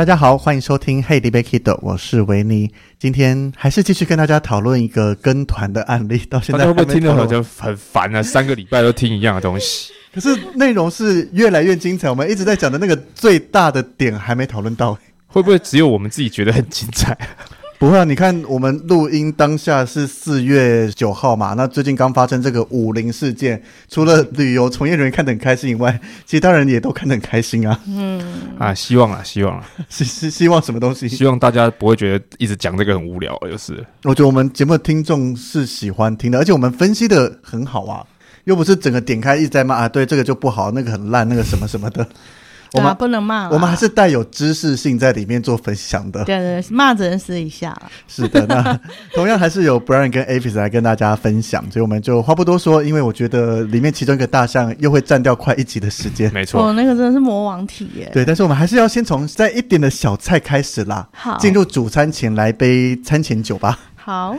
[0.00, 2.72] 大家好，欢迎收听《Hey 尼欲去豆》，我是维尼。
[2.98, 6.16] 今天还是继续跟大家讨论一个跟团的案例。
[6.30, 8.22] 到现在会不会听得就很烦啊？
[8.22, 9.92] 三个礼拜都听一样的东西。
[10.14, 12.08] 可是内容是越来越精彩。
[12.08, 17.14] 我们一直在讲的那个最大的点还没讨论到，会不会只有我们自己觉得很精彩？
[17.80, 18.04] 不会啊！
[18.04, 27.80] 你看，我们录音当下是四月九号嘛，那最近刚发生这个五零事件，除了旅游从业人员看得很开心以外，其他人也都看得很开心啊。
[27.88, 28.20] 嗯
[28.58, 31.08] 啊，希望啊，希望啊， 是是希望什么东西？
[31.08, 33.82] 希望大家不会觉得一直讲这个很无聊，就是。
[34.04, 38.04] 我觉得我们节目的听众是喜欢听的，而且我们分析的很好啊，
[38.44, 42.06] 又不是整个点开一直在骂啊，对这个就不好，那个很烂，那个什么什么的。
[42.74, 46.24] 我们不能骂，我们还是带有知识性在里面做分享的。
[46.24, 47.76] 对对，骂只能私一下。
[48.06, 48.78] 是的，那
[49.14, 56.32] 同样还是有 Brian 跟 Avis 来跟大家分享，所以我们就话不多说，因为我觉得里面其中一个大象又会占掉快一集的时间。
[56.32, 58.08] 没错，哦，那个真的是魔王体耶。
[58.12, 61.08] 对，但是我们还是要先从在一点的小菜开始啦。
[61.12, 63.78] 好，进入主餐前来杯餐前酒吧。
[63.96, 64.36] 好。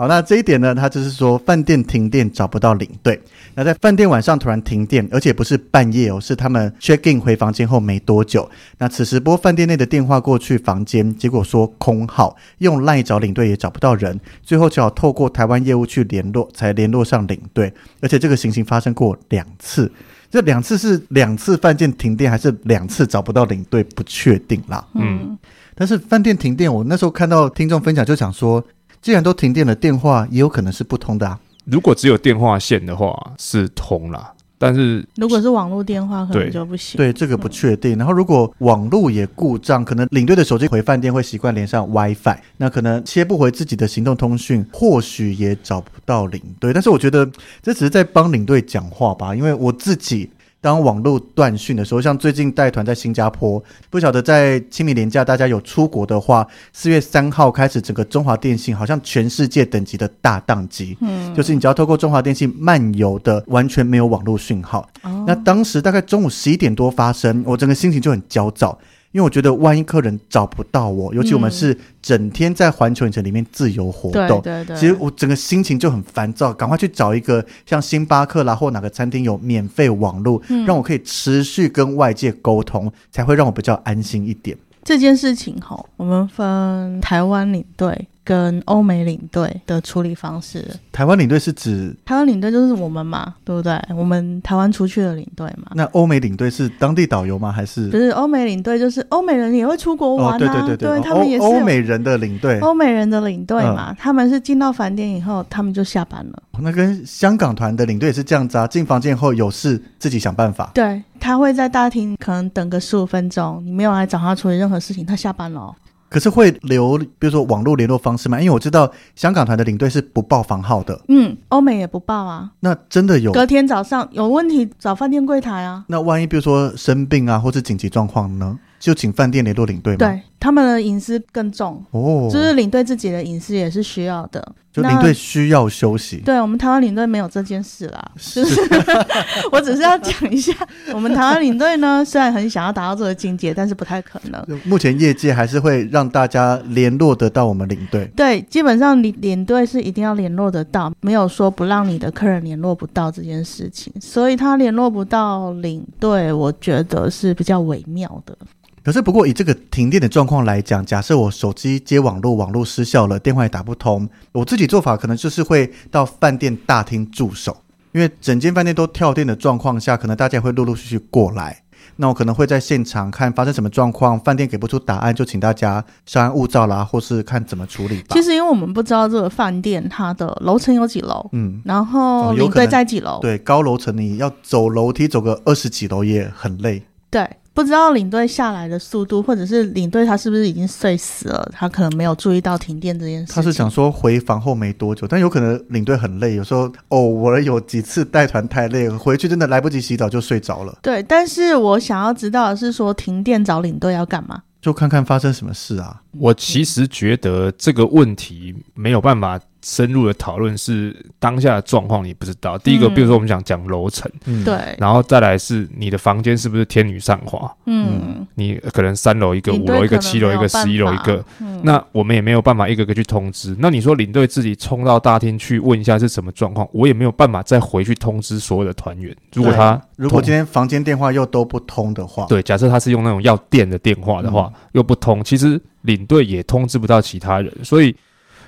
[0.00, 3.20] 好，那这一点呢，他就是说饭店停电找不到领队。
[3.54, 8.50] 那在饭店晚上突然停电，而且不是半夜哦，是他们 check in 回房间后没多久。
[8.78, 17.70] 那此时拨饭店内的电话过去房间，结果说空号，用 LINE 找领队也找不到人，最后只好透过台湾业务去联络，才联络上领队。
[18.00, 19.92] 而且这个情形发生过两次，
[20.30, 24.82] 这两次是两次饭店停电，还是两次找不到领队不确定啦。
[24.94, 25.38] 嗯，
[25.74, 28.64] 但是饭店停电，我那时候看到听众分享就想说。
[29.02, 31.38] 既然都停电了，电话也有可能是不通的啊。
[31.64, 34.32] 如果只有电话线的话，是通啦。
[34.58, 36.98] 但是如果是网络电话，可能就不行。
[36.98, 37.96] 对，对这个不确定。
[37.96, 46.74] 然后如果网络也故障，可能领队的手机回饭店会习惯连上 WiFi，那可能切不回自己的行动通讯，或许也找不到领队。
[46.74, 47.24] 但是我觉得
[47.62, 50.28] 这只是在帮领队讲话吧，因为我自己。
[50.60, 64.86] 当网络断讯的时候，像最近带团在新加坡，不晓得在清明年假大家有出国的话，四月三号开始，整个中华电信好像全世界等级的大宕机，嗯，就是你只要透过中华电信漫游的，完全没有网络讯号。
[65.02, 68.78] 哦，那当时大概中午十一点多发生，我整个心情就很焦躁。
[69.12, 84.56] 因为我觉得，万一客人找不到我，尤其我们是整天在环球影城里面自由活动，嗯、对对对，其实我整个心情就很烦躁，赶快去找一个像星巴克啦或哪个餐厅有免费网络，嗯、让我可以持续跟外界沟通，才会让我比较安心一点。
[84.82, 88.08] 这件事情哈，我们分台湾领队。
[88.22, 93.76] 跟欧美领队的处理方式，台湾领队是指台湾领队就是我们嘛，对不对？
[93.96, 95.72] 我们台湾出去的领队嘛。
[95.74, 97.50] 那欧美领队是当地导游吗？
[97.50, 98.10] 还是不是？
[98.10, 106.42] 欧美领队就是欧美人也会出国玩啊，哦、对对对对，对他们也是欧美人的领队，欧美人的领队嘛，嗯、他们是进到饭店以后，他们就下班了。
[106.60, 110.70] 那跟香港团的领队也是这样子啊，进房间后有事自己想办法。
[110.72, 115.72] 对，他会在大厅可能等个十五分钟，你没有来找他处理任何事情，他下班了。
[116.08, 118.40] 可是会留，比如说网络联络方式吗？
[118.40, 121.00] 因为我知道香港团的领队是不报房号的。
[121.06, 122.50] 嗯，欧美也不报啊。
[122.58, 123.30] 那真的有？
[123.30, 125.84] 隔天早上有问题找饭店柜台啊。
[125.86, 128.58] 那万一比如说生病啊，或是紧急状况呢？
[128.80, 129.98] 就请饭店联络领队吗？
[129.98, 134.54] 对，他们的隐私更重哦，就是领队自己的隐私也是需要的。
[134.72, 136.18] 就领队需要休息。
[136.18, 138.60] 对，我们台湾领队没有这件事啦，就是
[139.50, 140.52] 我只是要讲一下，
[140.94, 144.60] 我们台湾领队呢，虽然很想要达到这个境界，但是不太可能。
[144.64, 148.08] 目前业界还是会让大家联络得到我们领队。
[148.14, 158.38] 对，基本上领领队是一定要联络得到，没有说不让你的客人联络不到这件事情，所以他联络不到领队，我觉得是比较微妙的。
[158.82, 167.56] 可是，不过以这个停电的状况来讲，假设我手机接网络，网络失效了，电话也打不通，我自己做法可能就是会到饭店大厅驻守，
[167.92, 171.62] 因为整间饭店都跳电的状况下，可能大家会陆陆续续过来。
[171.96, 178.08] 那我可能会在现场看发生什么状况，饭店给不出答案，就请大家稍安勿躁啦，或是看怎么处理吧。
[178.10, 183.18] 其实因为我们不知道这个饭店它的楼层有几楼，嗯，然后领队在几楼？
[183.20, 186.82] 对，高楼层你要走楼梯走个二十几楼也很累。
[187.10, 187.28] 对。
[187.52, 191.50] 不知道领队下来的速度，或者是领队他是不是已经睡死了？
[191.52, 193.32] 他可能没有注意到停电这件事。
[193.32, 200.78] 他是想说回房后没多久，但有可能领队很累，有时候偶尔有几次带团太累，回去真的来不及洗澡就睡着了。
[200.80, 204.42] 对，但是我想要知道的是说，停电找领队要干嘛？
[204.62, 206.02] 就看看发生什么事啊。
[206.18, 209.40] 我其实觉得这个问题没有办法。
[209.62, 212.56] 深入的讨论是当下的状况，你不知道。
[212.56, 214.10] 第一个，比如说我们讲讲楼层，
[214.42, 221.22] 对，然后再来是你的房间是不是天女散花，嗯，你可能三楼一个，五楼一个，七楼一个，十一楼一个，
[221.62, 223.54] 那我们也没有办法一个个去通知。
[223.58, 229.14] 那你说领队自己冲到大厅去问一下是什么状况，我也没有办法再回去通知所有的团员。
[229.34, 237.94] 如果他如果今天房间电话又都不通的话，对，假设他是用那种要电的电话的话，又不通，其实领队也通知不到其他人，所以。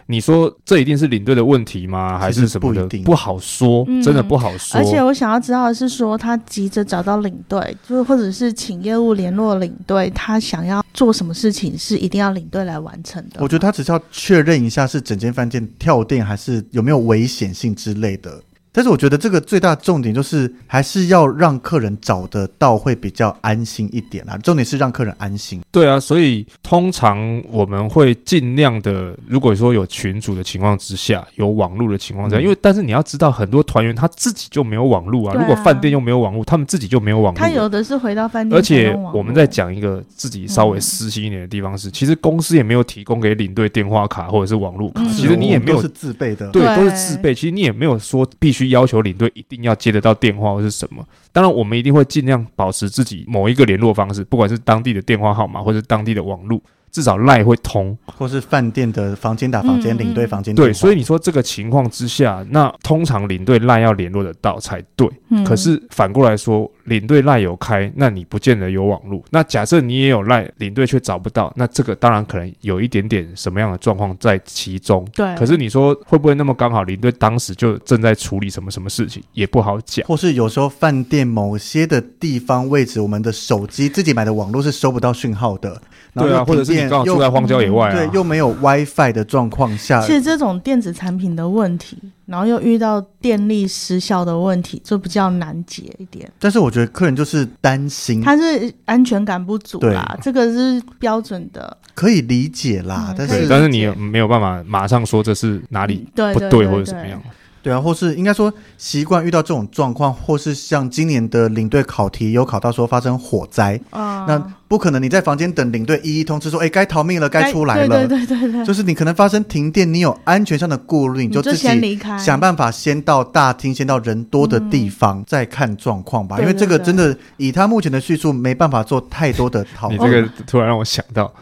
[0.06, 2.18] 你说这一定是领队的问题吗？
[2.18, 2.84] 还是什么的？
[2.88, 4.78] 不，不好说，嗯，真的不好说。
[4.78, 13.36] 而且我想要知道的是，说他急着找到领队，就是或者是请业务联络领队，他想要做什么事情是一定要领队来完成的？
[13.38, 18.42] 我觉得他只是要确认一下是整间饭店跳电，还是有没有危险性之类的。
[18.72, 24.38] 但是我觉得这个最大的重点就是还是要让客人找得到，会比较安心一点啦。
[24.38, 25.60] 重点是让客人安心。
[25.70, 35.36] 对啊，所以通常我们会尽量的，如果说有群主的情况之下，有网络的情况下，因为但是你要知道，很多团员他自己就没有网络啊。
[35.38, 37.38] 如果饭店又没有网络，他们自己就没有网络。
[37.38, 47.34] 他有的是回到饭店，而且我们在讲一个自己稍微私心一点的地方是，其实公司也没有提供给领队电话卡或者是网络卡，其实你也没有是自备的，对，都是自备。
[47.34, 49.30] 其实你也没有说必须要求领队。
[49.34, 51.04] 一定要接得到电话或是什么？
[51.32, 56.60] 当然，我们一定会尽量保持自己某一个联络方式，不管是当地的电话号码或是当地的网络。
[56.90, 65.08] 至少赖会通，或是饭店的房间打房间，嗯、领队房间对，所以你说这个情况之下，那通常领队赖要联络得到才对。
[65.30, 69.22] 嗯、可是反过来说，领队赖有开，那你不见得有网络。
[69.30, 75.06] 那假设你也有赖，领队却找不到，那这个当然可能有一点点什么样的状况在其中。
[75.14, 75.34] 对。
[75.36, 80.06] 可是你说会不会那么刚好，领队当时就正在处理什么什么事情，也不好讲。
[80.06, 85.80] 或是有时候饭店某些的地方位置，我们的手机自己买的网络是收不到讯号的。
[86.14, 91.96] 对啊，或者是你刚好住在荒郊野外啊，对，又没有 WiFi 的状况下，其实这种电子产品的问题，
[92.26, 96.30] 然后又遇到电力失效的问题，就比较难解一点。
[96.38, 103.14] 但是我觉得客人就是担心，他是安全感不足啦，这个是标准的，可以理解啦。
[103.16, 107.20] 但是但是你没有办法马上说这是哪里不对或者怎么样。
[107.22, 107.30] 对
[107.70, 130.00] 啊，或是应该说习惯遇到这种状况，或是像今年的领队考题有考到说发生火灾啊，那不可能你在房间等领队一一通知说，哎，该逃命了，该出来了，对对对对，就是你可能发生停电，你有安全上的顾虑，你就自己想办法先到大厅，先到人多的地方，嗯、再看状况吧，因为这个真的以他目前的叙述，没办法做太多的讨论。
[130.00, 131.32] 你这个突然让我想到。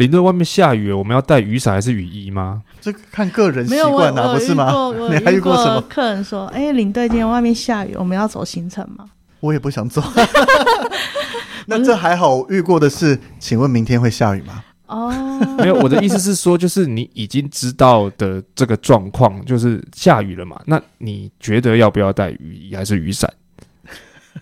[0.00, 2.62] 领队外面下雨，我们要带雨伞还是雨衣吗？
[2.80, 4.72] 这看个人习惯啊，不是吗？
[5.12, 9.04] 你还遇过什么客人说：“哎，领队今天外面下雨，我们要走行程吗？”
[9.40, 10.02] 我也不想走。
[11.66, 14.64] 那这还好，遇过的是，请问明天会下雨吗？
[14.86, 15.12] 哦，
[15.58, 20.58] 没有，我的意思是说，就是你已经知道的这个状况，就是下雨了嘛？
[20.64, 23.30] 那你觉得要不要带雨衣还是雨伞？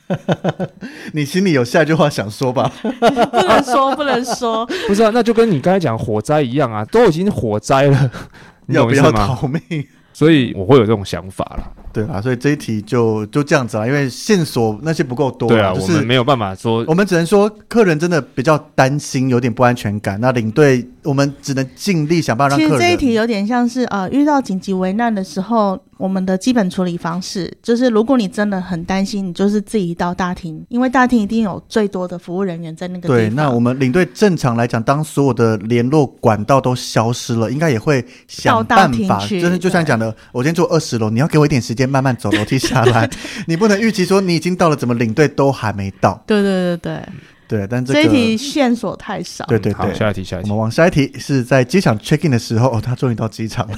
[1.12, 2.70] 你心里有下一句话想说吧？
[2.82, 4.66] 不能说，不能说。
[4.86, 8.10] 不是啊，那就跟你刚才讲火灾一样啊，都已经火灾了，
[8.66, 9.86] 你要不要逃命？
[10.12, 11.72] 所以我会有这种想法了。
[11.90, 15.48] 对啊，所以这一题就就这样子啊，因为线索那些不够多。
[15.48, 20.20] 对啊，就是、我们没有办法说，我们只能说客人真的比较担心，有点不安全感。
[20.20, 22.80] 那领队，我们只能尽力想办法让客人。
[22.80, 25.78] 其实这一题有点像是呃，遇到紧急危难的时候。
[25.98, 33.16] 我们的基本处理方式就是，如果你真的很担心，你就是自己到大厅，因为大厅一定有最多的服务人员在那个地方。
[33.16, 39.18] 对，那我们领队正常来讲，当所有的联络管道都消失了，应该也会想办法。
[39.26, 43.08] 就是就像讲的，我今天住二十楼，你要给我一点时间慢慢走楼梯下来，
[43.46, 46.22] 你不能预期说你已经到了，怎么领队都还没到？
[46.26, 47.02] 对对对对。
[47.48, 49.42] 对，但这，个、这一题线索太少。
[49.46, 50.50] 对对对，好，下一题，下一题。
[50.50, 53.74] 我们往下一题，是在机场 check in 的时候，哦，他终于到机场了，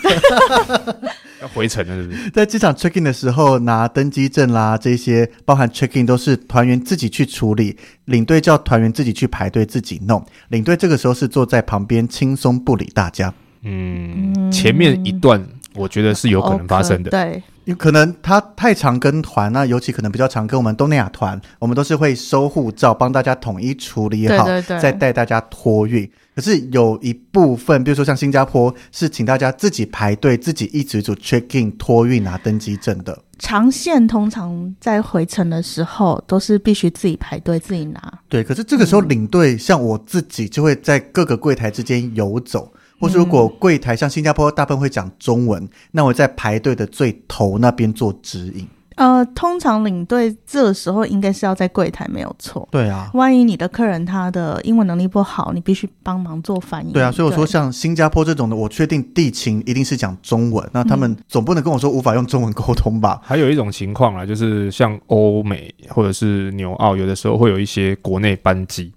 [1.40, 2.30] 要回程了，是不是？
[2.34, 10.20] 在机场 check in 的时候，拿登机证啦，这些包含 check in 都是团员自己去处理，领队叫团员自己去排队自己弄。
[10.48, 13.32] 领队这个时候是坐在旁边轻松不理大家。
[13.62, 17.42] 嗯，前面一段我觉得是有可能发生的，对。
[17.66, 26.10] 因为可能他太常跟团，那尤其可能比较常跟我们东南亚团，我们都是会收护照，帮大家统一处理好，对对对，再带大家托运。
[26.34, 33.16] 可是有一部分，比如说像新加坡，是请大家自己排队，自己一组一组 check in 托运拿登机证的。
[33.38, 38.18] 长线通常在回程的时候都是必须自己排队自己拿。
[38.28, 48.68] 对，可是这个时候领队像我自己就会在各个柜台之间游走，或是如果柜台像新加坡大部分会讲中文，那我在排队的最头那边做指引。
[48.96, 52.68] 呃，通常领队这个时候应该是要在柜台，没有错。
[52.70, 56.92] 对啊，万一你的客人他的英文能力不好，你必须帮忙做翻译。
[56.92, 63.18] 对啊，所以我说像新加坡这种的，我确定地勤一定是讲中文，那他们总不能跟我说无法用中文沟通吧？
[63.22, 68.92] 还有一种情况啊，就是像欧美或者是纽澳，有的时候会有一些国内班机。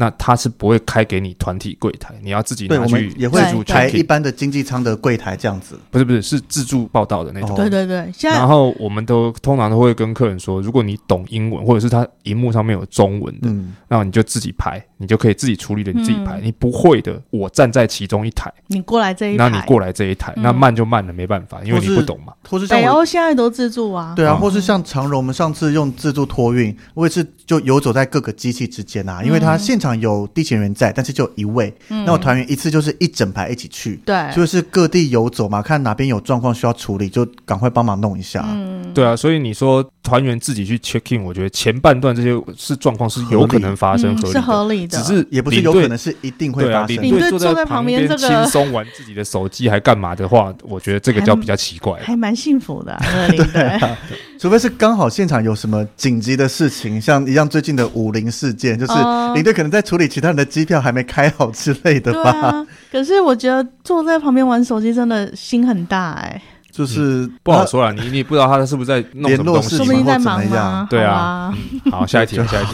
[0.00, 5.78] 那他是不会开给你团体柜台，你要自己拿去也会开一般的经济舱的柜台这样子。
[5.90, 7.54] 不是不是，是自助报到的那种。
[7.54, 16.40] 对对对，然后我们都通常都会跟客人说，如果你懂英文，或者是他荧幕上面有中文的，嗯，那你就自己排，你就可以自己处理的，你自己排。
[16.42, 22.32] 你不会的，我站在其中一台，你过来这一台，那你过来这一台，那慢就慢了，没办法，因为你不懂嘛。
[22.48, 38.44] 或是像北欧现在都自助啊，对啊，或是像长荣，我们上次用自助托运，我也是就游走在各个机器之间啊，因为他现场有地勤人在，但是就一位，嗯、那我团员一次就是一整排一起去，对，就是各地游走嘛，看哪边有状况需要处理，就赶快帮忙弄一下。
[38.46, 47.02] 嗯，对啊，所以你说团员自己去 check in，我觉得前半段这些是状况是有可能发生合理，合理、嗯、是合理的，只是也不是有可能是一定会发生。
[47.02, 53.04] 领队坐在旁边，这个轻松玩自己的手机还干嘛的话，我觉得这个叫比较奇怪，还蛮幸福的、啊。
[53.26, 53.98] 对，对啊，
[54.38, 58.92] 除非是刚好现场有什么紧急的事情，像一样最近的五零事件，就是
[59.34, 62.30] 领队可能在处理其他人的机票还没开好之类的吧。
[62.30, 67.92] 啊、可是我觉得坐在旁边玩手机真的心很大哎、欸，就是、嗯、不好说了。
[67.92, 70.86] 你你不知道他是不是在弄什么东西，说不定在忙吗？
[70.90, 71.52] 对啊。
[71.84, 72.72] 嗯、好，下一题， 下一题。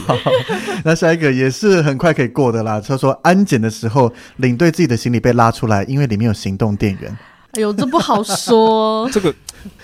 [0.85, 2.81] 那下一个也是很快可以过的啦。
[2.81, 7.17] 他说安检的时候，领队自己的行李被拉出来，因为里面有行动电源。
[7.57, 9.09] 哎呦，这不好说。
[9.13, 9.35] 这个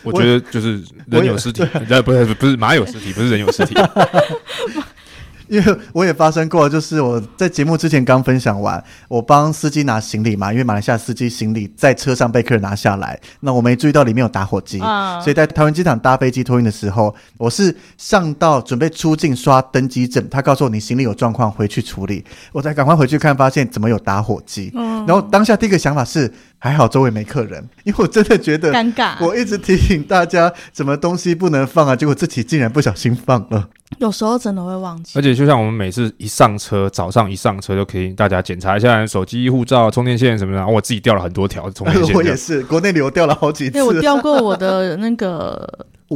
[0.03, 3.75] 我觉得就是人有尸体，呃，不是不是马有尸体，不是人有尸体。
[5.49, 26.33] 因为我也发生过，就是我在节目之前刚分享完，我帮司机拿行李嘛，因为马来西亚司机行李在车上被客人拿下来，那我没注意到里面有打火机，啊、所以在台湾机场搭飞机托运的时候，我是上到准备出境刷登机证，他告诉我你行李有状况，回去处理，我才赶快回去看，发现怎么有打火机，嗯、然后当下第一个想法是
[26.65, 33.69] 还好周围没客人， 因为我真的觉得尴尬，我一直提醒大家什么东西不能放啊，结果自己竟然不小心放了。
[33.99, 40.65] 有时候真的会忘记，而且就像我们每次一上车，早上一上车就可以大家检查一下手机、护照、充电线什么的。
[40.65, 43.73] 我自己掉了很多条充电线，我也是，国内流掉了好几次。
[43.73, 45.69] 对，我掉过我的那个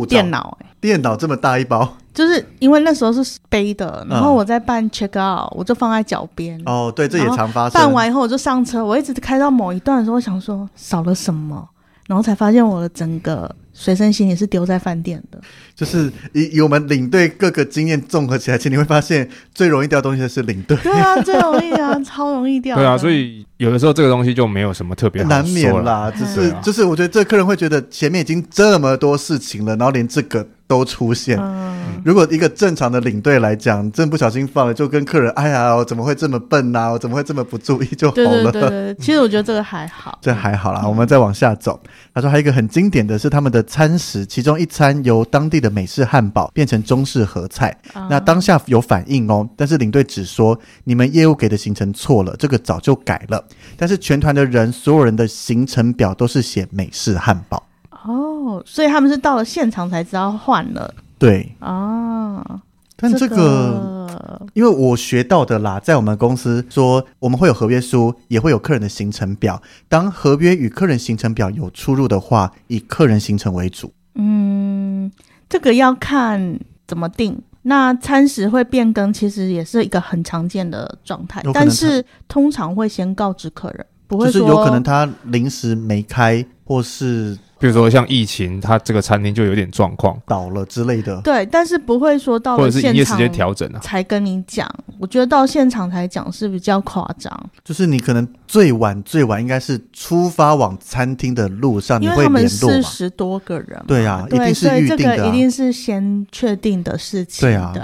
[0.05, 6.61] 电脑，欸，电脑这么大一包，就是因为那时候是背的，然后我在办 check out，我就放在脚边。
[6.67, 7.81] 哦，对，这也常发生。
[7.81, 11.67] 办完以后我就上车，我一直开到某一段的时候，我想说少了什么，
[12.09, 13.55] 然后才发现我的整个。
[13.79, 15.39] 随身行李是丢在饭店的，
[15.75, 20.75] 就是以以我们领队各个经验综合起来，其实你会发现最容易掉东西的是领队。
[20.79, 22.75] 对啊，最容易啊，超容易掉。
[22.75, 30.49] 对啊，所以有的时候这个东西就没有什么特别难免啦，只是、啊、就是我觉得这客人会觉得前面已经这么多事情了，然后连这个。
[30.67, 31.39] 都出现。
[31.41, 36.91] 嗯、如果一个正常的领队来讲，真不小心放了，就跟客人，哎呀，我怎么会这么笨呢、啊？
[36.91, 38.51] 我怎么会这么不注意就好了？
[38.51, 40.81] 对对对，其实我觉得这个还好，这还好啦。
[40.85, 41.81] 嗯、我们再往下走，
[42.13, 47.77] 他说还有一个很经典的是他们的餐食，其中一餐由当地的美式汉堡变成中式合菜。
[47.95, 53.45] 嗯、那当下有反应哦，但是领队只说你们业务给的行程错了，这个早就改了。
[53.77, 57.63] 但是全团的人，所有人的行程表都是写美式汉堡。
[58.07, 60.95] 哦，所以他们是到了现场才知道换了。
[61.19, 62.61] 对啊，
[62.95, 69.61] 但这个，这个因为我学到的啦，在我们公司说我们会有合约书，也会有客人的行程表。
[69.89, 73.93] 当合约与客人行程表有出入的话，以客人行程为主。
[74.15, 75.11] 嗯，
[75.49, 77.43] 这个要看怎么定。
[77.63, 87.39] 那餐食会变更，其实也是一个很常见的状态，但是通常会先告知客人，不会说就是有可能他临时没开，或是。
[87.59, 91.19] 比如说像疫情，他这个餐厅就有点状况，倒了之类的。
[91.23, 94.71] 对，但是不会说到了现场，或者是营业时间调整啊，才跟你讲。
[94.99, 97.33] 我觉得到现场才讲是比较夸张。
[97.65, 102.41] 就是你可能最晚最晚应该是出发往餐厅的路上，你会联络嘛？
[102.41, 107.49] 因为他们四十多个人，对啊，一定是预定的啊，这个一定是先确定的事情。
[107.49, 107.83] 对啊，对。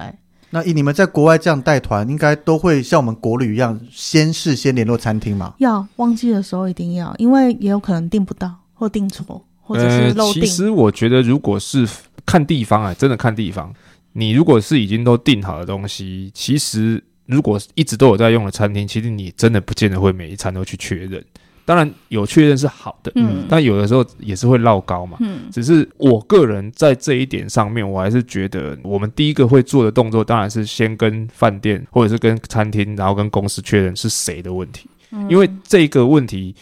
[0.52, 5.54] 那以你们在国外这样带团，应该都会像我们国旅一样，先事先联络餐厅吗？
[5.58, 9.44] 要，旺季的时候一定要，因为也有可能订不到或订错。
[9.64, 10.42] 或者是漏订？
[10.42, 11.88] 其实我觉得，如果是
[12.26, 13.72] 看地方啊，真的看地方。
[14.12, 21.24] 你如果是已经都订好的东西，其实如果一直都有在用的餐厅，其实你真的不见得会每一餐都去确认。
[21.64, 36.54] 当然有确认是好的，嗯，但有的时候也是会落高嘛，嗯，只是我个人在这一点上面，我还是觉得我们第一个会做的动作，当然是先跟饭店或者是跟餐厅，然后跟公司确认是谁的问题，嗯，因为这个问题。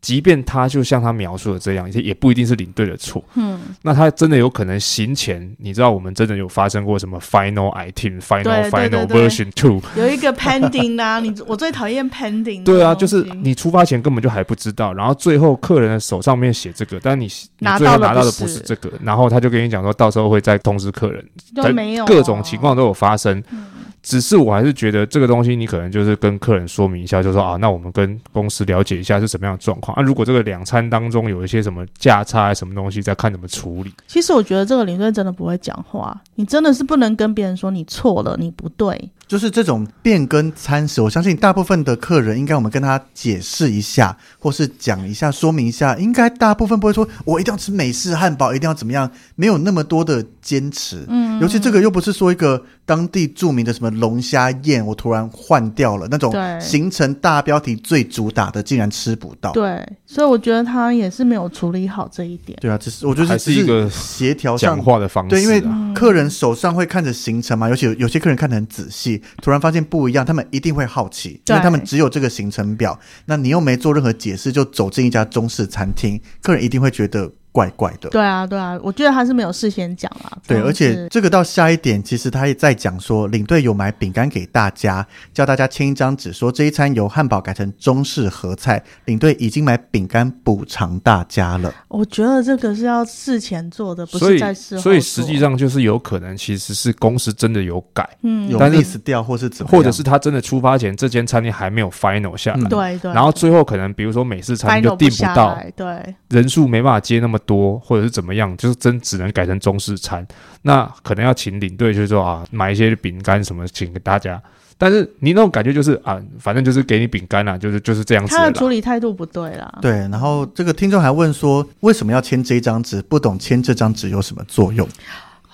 [0.00, 3.22] 即便他就像他描述的这样，也也不一定是领队的错。
[3.34, 12.62] 嗯，那他真的有可能行前，你知道我们真的有发生过什么 final item、final final version two，有一个 pending 啊， 你我最讨厌 pending。
[12.64, 17.24] 对啊，就是你出发前根本就还不知道，然后最后客人的手上面写这个，但你
[17.58, 21.24] 你最后拿到的不是这个，然后他就跟你讲说，到时候会再通知客人，
[21.54, 23.42] 都没有，各种情况都有发生。
[23.50, 23.66] 嗯
[24.02, 29.96] 只是我还是觉得这个东西，你可能就是跟客人说明一下，就说啊，那我们跟公司了解一下是什么样的状况。
[29.96, 33.92] 那，如果这个两餐当中有一些什么价差什么东西，再看怎么处理。
[34.06, 39.10] 其实我觉得这个领队真的不会讲话，你真的是不能跟别人说你错了，你不对。
[39.28, 51.04] 就是这种变更餐食，我相信大部分的客人应该我们跟他解释一下，或是讲一下、说明一下，应该大部分不会说我一定要吃美式汉堡，一定要怎么样，没有那么多的坚持。
[51.08, 59.52] 嗯，尤其这个又不是说一个当地著名的什么龙虾宴，我突然换掉了那种行程大标题最主打的，竟然吃不到。
[59.52, 62.58] 对，所以我觉得他也是没有处理好这一点。
[62.62, 65.28] 对啊，只是我觉得还是一个协调讲话的方式。
[65.28, 65.62] 对，因为
[65.94, 69.17] 客人手上会看着行程嘛，尤其有些客人看得很仔细。
[69.42, 77.32] 突然发现不一样，他们一定会好奇，因为他们只有这个行程表，那你又没做任何解释，就走进一家中式餐厅，客人一定会觉得。
[77.52, 80.36] 怪怪的，对啊，对啊，我觉得他是没有事先讲啊。
[80.46, 91.74] 对，而且这个到下一点，其实他也在讲说，领队有买饼干给大家，叫大家签一张纸，说这一餐由汉堡改成中式合菜，领队已经买饼干补偿大家了。
[91.88, 94.82] 我觉得这个是要事前做的，不是在事后。
[94.82, 108.32] 所以，所以实际上就是有可能其实是公司真的有改，嗯，有 miss 掉，或是怎么，或者是他真的出发前这间餐厅还没有 final 下来，对对，然后最后可能比如说美式餐厅就订不到，对，人数没办法接那么多，或者是怎么。
[108.38, 108.56] 样？
[108.56, 110.24] 就是真只能改成中式餐，
[110.62, 114.40] 那可能要请领队，就是说啊，买一些饼干什么，请给大家。
[114.76, 118.36] 但是你那种感觉就是啊，反正就是给你饼干啦，就是就是这样子。
[118.36, 119.76] 他的处理态度不对啦。
[119.82, 123.02] 对，然后这个听众还问说，为什么要签这张纸？
[123.02, 124.88] 不懂签这张纸有什么作用？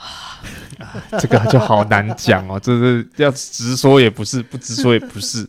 [1.18, 5.48] 这个就好难讲哦，这是要直说也不是，不直说也不是，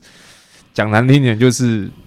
[0.74, 1.92] 讲难听点就是。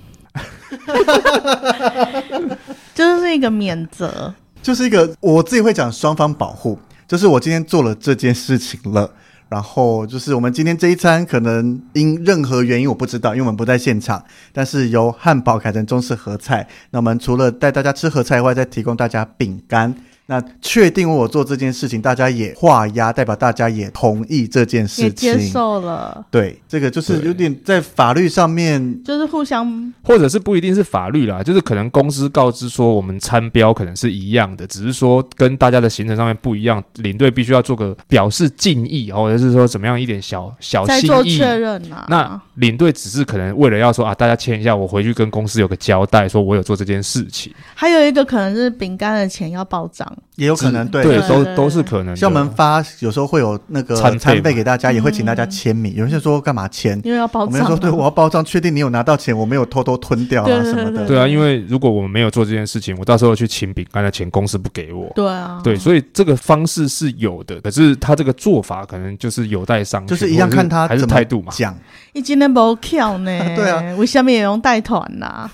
[2.98, 6.76] 就是一个免责，就是一个我自己会讲双方保护。
[7.06, 9.08] 就是我今天做了这件事情了，
[9.48, 16.66] 然后就是我们今天这一餐可能因任何原因我不知道，因为我们不在现场，但是由汉堡改成中式合菜。
[16.90, 19.94] 那我们除了带大家吃合菜以外，再提供大家饼干。
[20.30, 26.22] 那确定我做这件事情，大家也画押，代表大家也同意这件事情，也接受了。
[26.30, 41.00] 对，这个就是有点在法律上面，就是互相，或者是不一定是法律啦，就是可能公司告知说我们餐标可能是一样的，只是说跟大家的行程上面不一样，领队必须要做个表示敬意，或者是说怎么样一点小小心意。
[41.00, 42.04] 再做确认啊。
[42.10, 47.50] 那领队只是可能为了要说啊，大家签一下，我回去跟公司有个交代，说我有做这件事情。
[47.74, 50.06] 还有一个可能是饼干的钱要报账。
[50.36, 52.16] 也有可能，对，对，都都是可能。
[52.16, 55.94] 像我们发有时候会有那个餐费给大家，也会请大家签名。
[55.94, 57.00] 有人就说干嘛签？
[57.04, 57.46] 因为要包账。
[57.46, 61.06] 我们说对，我要包账，确定你有拿到钱，我没有偷偷吞掉啊 什么的。
[61.06, 65.10] 对啊，因为如果我们没有做这件事情，我到时候去请饼干的钱，公司不给我。
[65.14, 71.52] 对啊，对，所以这个方式是有的，可是他这个做法可能就是有待商榷，就是一样看他还是态度嘛。
[71.52, 71.76] 讲，
[72.12, 73.38] 你今天不跳呢？
[73.56, 75.50] 对啊，为什么也用带团呐？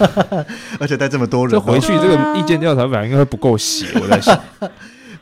[0.78, 4.38] 而且带这么多人，就回去这个意见调查表应该会不够写， 我在想。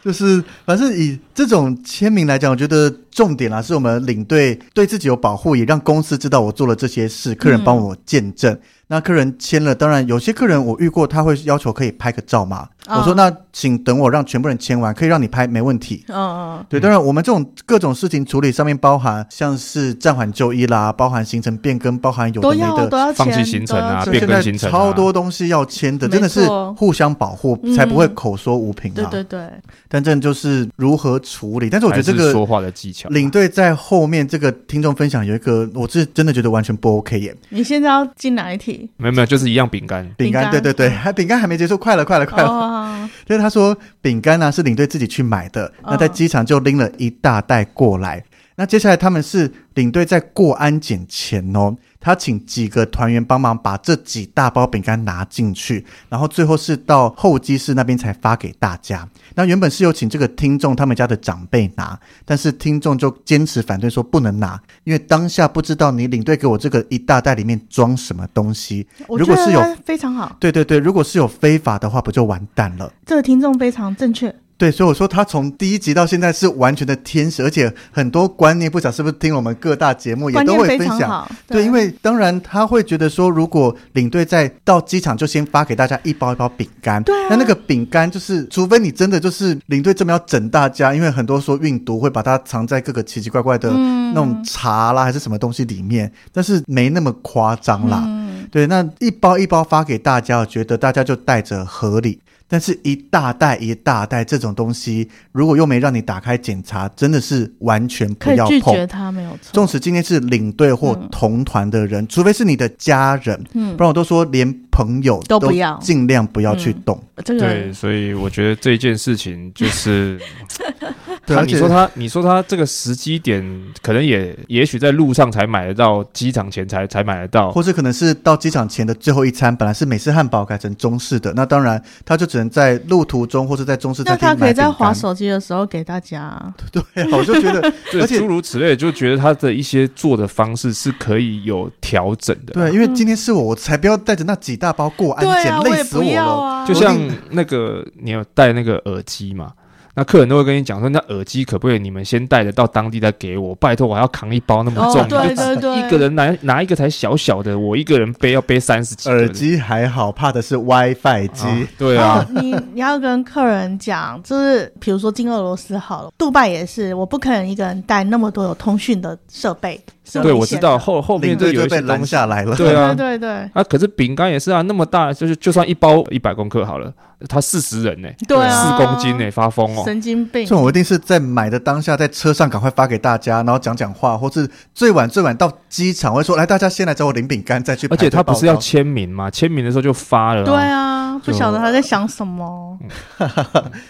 [0.04, 8.52] 就是，反正以这种签名来讲，我觉得重点啊，是我们领队对自己有保护，也让公司知道我做了这些事，客人帮我见证。
[8.52, 12.68] 嗯那客人签了，当然有些客人我遇过，他会要求可以拍个照嘛。
[12.88, 12.98] Oh.
[12.98, 16.04] 我说那请等我让全部人签完，可以让你拍，没问题。
[16.08, 26.46] 嗯嗯，对，当然我们这种各种事情处理上面包含像是暂缓就医啦，包含行程变更，包含有的没的都要放弃行程啊，变更行程啊，超多东西要签的，真的是
[26.76, 28.94] 互相保护，才不会口说无凭啊。
[28.94, 29.48] 对对对。
[29.88, 37.34] 但这就是如何处理，但是我觉得这个说话的技巧，领队在后面这个听众分享有一个，我是真的觉得完全不 OK 耶。
[37.48, 38.88] 你现在要进哪一题？
[38.96, 42.75] 没有没有，就是一样饼干，饼干，对对对，还饼干还没结束，快了快了快了。
[42.76, 48.24] 哦、 就是他说饼干呢是领队自己去买的，哦、那在机场就拎了一大袋过来。
[48.58, 59.08] 那接下来他们是领队在过安检前哦，他请几个团员帮忙把这几大包饼干拿进去，然后最后是到候机室那边才发给大家。
[59.34, 68.86] 那原本是有请这个听众他们家的长辈拿，但是听众就坚持反对说不能拿，因为当下不知道你领队给我这个一大袋里面装什么东西。
[69.08, 72.92] 如果是有非常好，对对对，如果是有非法的话，不就完蛋了？
[73.04, 74.34] 这个听众非常正确。
[74.58, 81.28] 对，所以我说他从第一集到现在是完全的天使，而且很多观念，不晓是不是听我们各大节目也都会分享。
[81.46, 98.02] 对，对，因为当然他会觉得说，如果领队在到机场就先发给大家一包一包饼干，对啊，那那个饼干就是，除非你真的就是领队这么要整大家，因为很多说运毒会把它藏在各个奇奇怪怪的那种茶啦还是什么东西里面，但是没那么夸张啦。
[98.06, 102.18] 嗯，对，那一包一包发给大家，我觉得大家就带着合理。
[102.48, 108.50] 但是，一大袋一大袋这种东西，如果又没让你打开检查，真的是完全不要碰。
[108.50, 109.52] 拒绝他没有错。
[109.52, 116.96] 纵使今天是领队或同团的人，嗯，除非是你的家人，嗯，不然我都说连朋友都不要，尽量不要去动。
[117.16, 117.40] 嗯，这个。
[117.40, 120.20] 对，所以我觉得这件事情就是。
[121.26, 123.44] 对，你说他，你说他这个时机点，
[123.82, 134.02] 可能也也许在路上才买得到，机场前才才买得到，或者可能是到机场前的最后一餐，本来是美式汉堡改成中式的，那当然他就只能在路途中或者在中式。
[134.04, 136.40] 那他可以在划手机的时候给大家。
[136.70, 137.60] 对，我就觉得，
[138.00, 142.52] 而且诸如此类，就觉得他的一些做的方式是可以有调整的。
[142.52, 146.64] 对，因为今天是我，我才不要带着那几大包过安检，累死我了。
[146.66, 146.96] 就像
[147.30, 149.52] 那个，你有带那个耳机吗？
[149.98, 153.54] 那客人都会跟你讲说，那耳机可不可以你们先带着到当地再给我？
[153.54, 159.08] 拜托，我还要扛一包那么重，哦、对对对，一个人拿拿一个才小小的，我一个人背要背三十几。
[159.08, 161.46] 耳机还好，怕的是 WiFi 机。
[161.46, 169.80] 啊对啊，你你要跟客人讲，就是比如说进俄罗斯好了，杜拜也是，我不可能一个人带那么多有通讯的设备。
[170.22, 172.54] 对，我知道后后面就有一些拦下来了。
[172.56, 173.50] 对啊，对对对。
[173.52, 176.92] 啊，可是饼干也是啊，那么大，就是就算一包一百公克好了，
[177.28, 180.44] 他四十人呢，对啊，四公斤呢，发疯哦，神经病。
[180.44, 187.86] 这种我一定是在买的当下，在车上赶快发给大家，然后讲讲话，或是最晚最晚到机场，我会说来，大家先来找我领饼干，再去。
[187.88, 189.30] 而且他不是要签名吗？
[189.30, 190.44] 签名的时候就发了。
[190.44, 192.78] 对啊，不晓得他在想什么。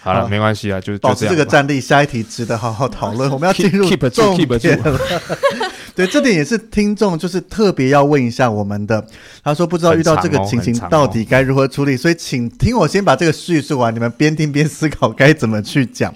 [0.01, 1.79] 好了， 没关系啊，就保持这个战力。
[1.79, 4.67] 下一题值得好好讨论， 我们要进入 keep 住 keep 住。
[5.97, 9.03] 对，这点也是听众就是特别要问一下我们的。
[9.43, 16.13] 他说不知道遇到这个情形到底该如何处理，所以请听我先把这个叙述完，你们边听边思考该怎么去讲。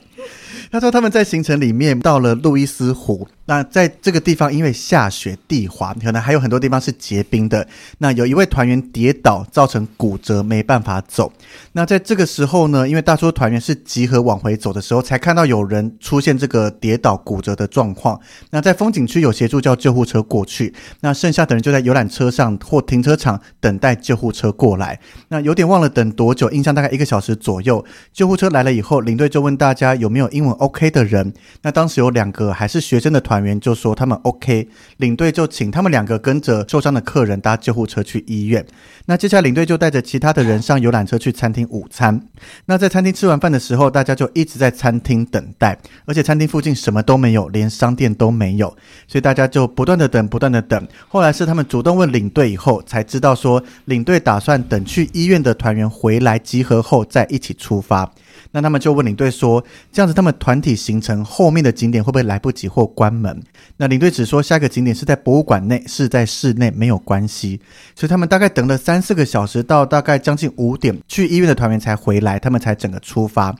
[0.72, 3.28] 他说他们在行程里面到了路易斯湖。
[3.52, 7.68] 那在这个地方，因为下雪地滑，可能还有很多地方是结冰的。
[7.98, 11.34] 那有一位团员跌倒，造成骨折，没办法走。
[11.74, 18.18] 那在这个时候呢，因为大多团员是集合往回走的时候，才看到有人出现这个跌倒骨折的状况。
[18.52, 24.98] 那在风景区有协助叫救护车过去，那剩下的人就在游览车上或停车场等待救护车过来。
[25.28, 27.84] 那有点忘了等多久，印象大概一个小时左右。
[28.14, 31.34] 救护车来了以后，领队就问大家有没有英文 OK 的人。
[31.64, 33.41] 那当时有两个还是学生的团。
[33.44, 38.66] 员就说他们 OK，领队就请他们两个跟着受伤的客人搭救护车去医院。
[39.06, 42.22] 那接下来领队就带着其他的人上游览车去餐厅午餐。
[42.66, 48.68] 那在餐厅吃完饭的时候，大家就一直在餐厅等待，而且餐厅附近什么都没有，连商店都没有，
[49.08, 50.88] 所以大家就不断的等，不断的等。
[51.08, 58.12] 后来是他们主动问领队以后，才知道说领队打算等去医院的团员回来集合后再一起出发。
[58.52, 63.42] 那他们就问领队说：“这样子，他们团体行程后面的景点会不会来不及或关门？”
[63.78, 67.60] 那领队只说下一个景点是在博物馆内，是在室内，没有关系。
[67.96, 73.56] 所以他们大概等了三四个小时，到大概将近五点，去医院的团员才回来，他们才整个出发。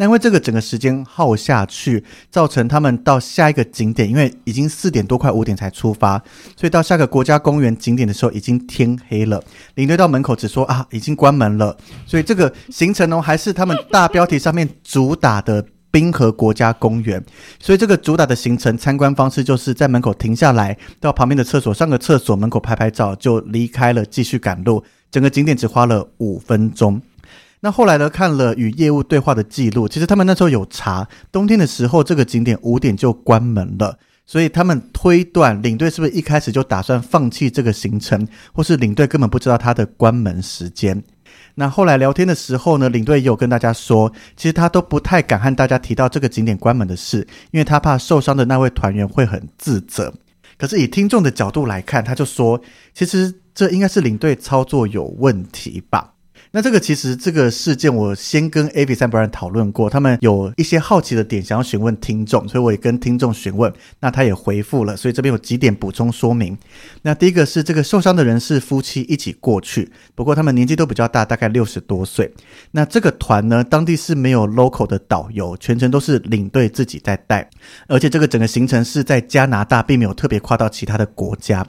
[0.00, 6.16] 那因为这个整个时间耗下去，造成他们到下一个景点，因为已经四点多快五点才出发，
[6.56, 9.44] 所以到下个国家公园景点的时候已经天黑了。
[9.74, 11.76] 领队到门口只说啊，已经关门了。
[12.06, 17.22] 所以这个行程呢，还是他们大标题上面主打的冰河国家公园。
[17.58, 24.82] 所以这个主打的行程参观方式就是在门口停下来，到旁边的厕所上个厕所，门口拍拍照就离开了，继续赶路。
[25.10, 27.02] 整个景点只花了五分钟。
[27.62, 28.08] 那后来呢？
[28.08, 41.02] 看了与业务对话的记录，其实他们那时候有查，冬天的时候这个景点五点就关门了，所以他们推断领队是不是一开始就打算放弃这个行程，或是领队根本不知道他的关门时间。
[41.54, 47.18] 那后来聊天的时候呢，领队也有跟大家说，其实他都不太敢和大家提到这个景点关门的事，
[47.50, 50.14] 因为他怕受伤的那位团员会很自责。
[50.56, 52.58] 可是以听众的角度来看，他就说，
[52.94, 56.14] 其实这应该是领队操作有问题吧。
[56.52, 66.58] 那这个其实这个事件，我先跟 A B 三 b r 讨论过，他们有一些好奇的点想要询问听众，所以我也跟听众询问，那他也回复了，所以这边有几点补充说明。
[67.02, 72.32] 那第一个是这个受伤的人是夫妻一起过去，不过他们年纪都比较大，大概六十多岁。
[72.72, 77.48] 那这个团呢，当地是没有 local 的导游，全程都是领队自己在带，
[77.86, 81.64] 而且这个整个行程是在加拿大，并没有特别跨到其他的国家。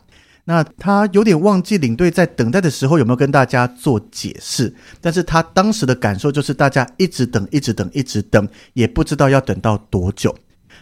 [0.51, 10.35] 那他有点忘记领队在等待的时候有没有跟大家做解释，但是他当时的感受就是大家一直等，一直等，一直等，也不知道要等到多久。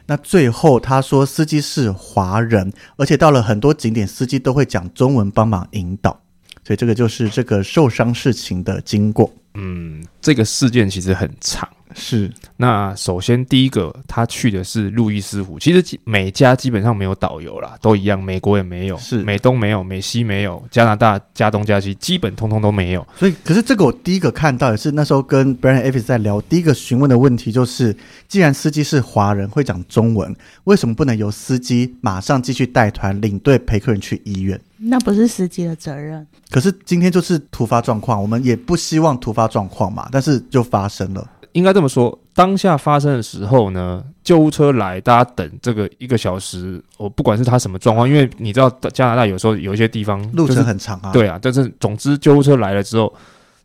[0.08, 6.20] 那最后他说司机是华人，而且到了很多景点，司机都会讲中文帮忙引导，
[6.66, 9.32] 所以这个就是这个受伤事情的经过。
[9.60, 11.68] 嗯，这个事件其实很长。
[11.96, 15.58] 是，那首先第一个，他去的是路易斯湖。
[15.58, 18.24] 其实每家基本上没有导游啦，都一样。
[18.24, 23.06] 美国也没有，是美东没有，美西没有，加拿大加东加西基本通通都没有。
[23.18, 30.34] 所以，可是这个我第一个看到也是那时候跟 Brian Evans 在聊，第一个询问的问题就是，既然司机是华人，会讲中文，
[30.66, 34.62] 为什么不能由司机马上继续带团领队陪客人去医院？
[34.82, 36.26] 那不是司机的责任。
[36.50, 41.30] 可是今天就是突发状况，我们也不希望突发状况嘛，但是就发生了。
[41.54, 53.12] 应该这么说，当下发生的时候呢，救护车来，大家等这个一个小时，我不管是他什么状况，因为你知道加拿大有时候有一些地方、就是、路程很长啊，对啊，但是总之救护车来了之后，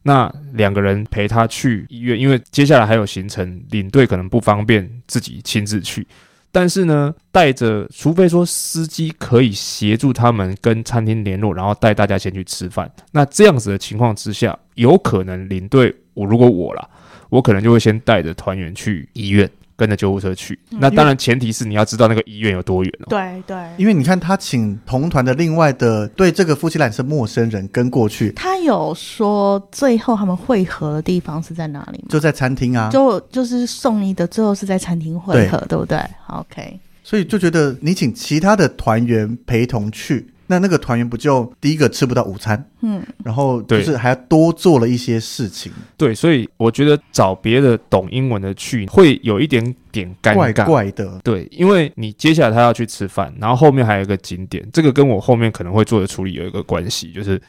[0.04, 6.06] 那两个人陪他去医院，因为接下来还有行程，领队可能不方便自己亲自去，
[6.54, 16.88] 但是呢，带着，除非说司机可以协助他们跟餐厅联络，然后带大家先去吃饭，那这样子的情况之下，有可能领队，我如果我啦。
[17.30, 20.58] 我可能就会先带着团员去医院，跟着救护车去。
[20.70, 23.06] 嗯、那当然前提是你要知道那个医院有多远哦。
[23.08, 28.30] 对对，因为你看他请同团的另外的对这个夫妻俩是陌生人跟过去。
[28.32, 32.06] 他有说最后他们会合的地方是在哪里吗？
[32.08, 32.90] 就在餐厅啊。
[32.90, 36.80] 就就是送医的最后是在餐厅会合，对，对不对？OK。
[37.02, 40.26] 所以就觉得你请其他的团员陪同去。
[40.46, 57.40] 那那个团员不就第一个吃不到午餐，嗯，然后就是还要多做了一些事情，对，所以我觉得找别的懂英文的去会有一点点尴尬，怪怪的，对，因为你接下来他要去吃饭，然后后面还有一个景点，这个跟我后面可能会做的处理有一个关系，就是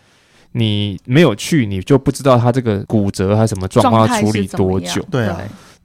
[0.54, 5.38] 你没有去，你就不知道他这个骨折还是什么状况要处理多久，对啊。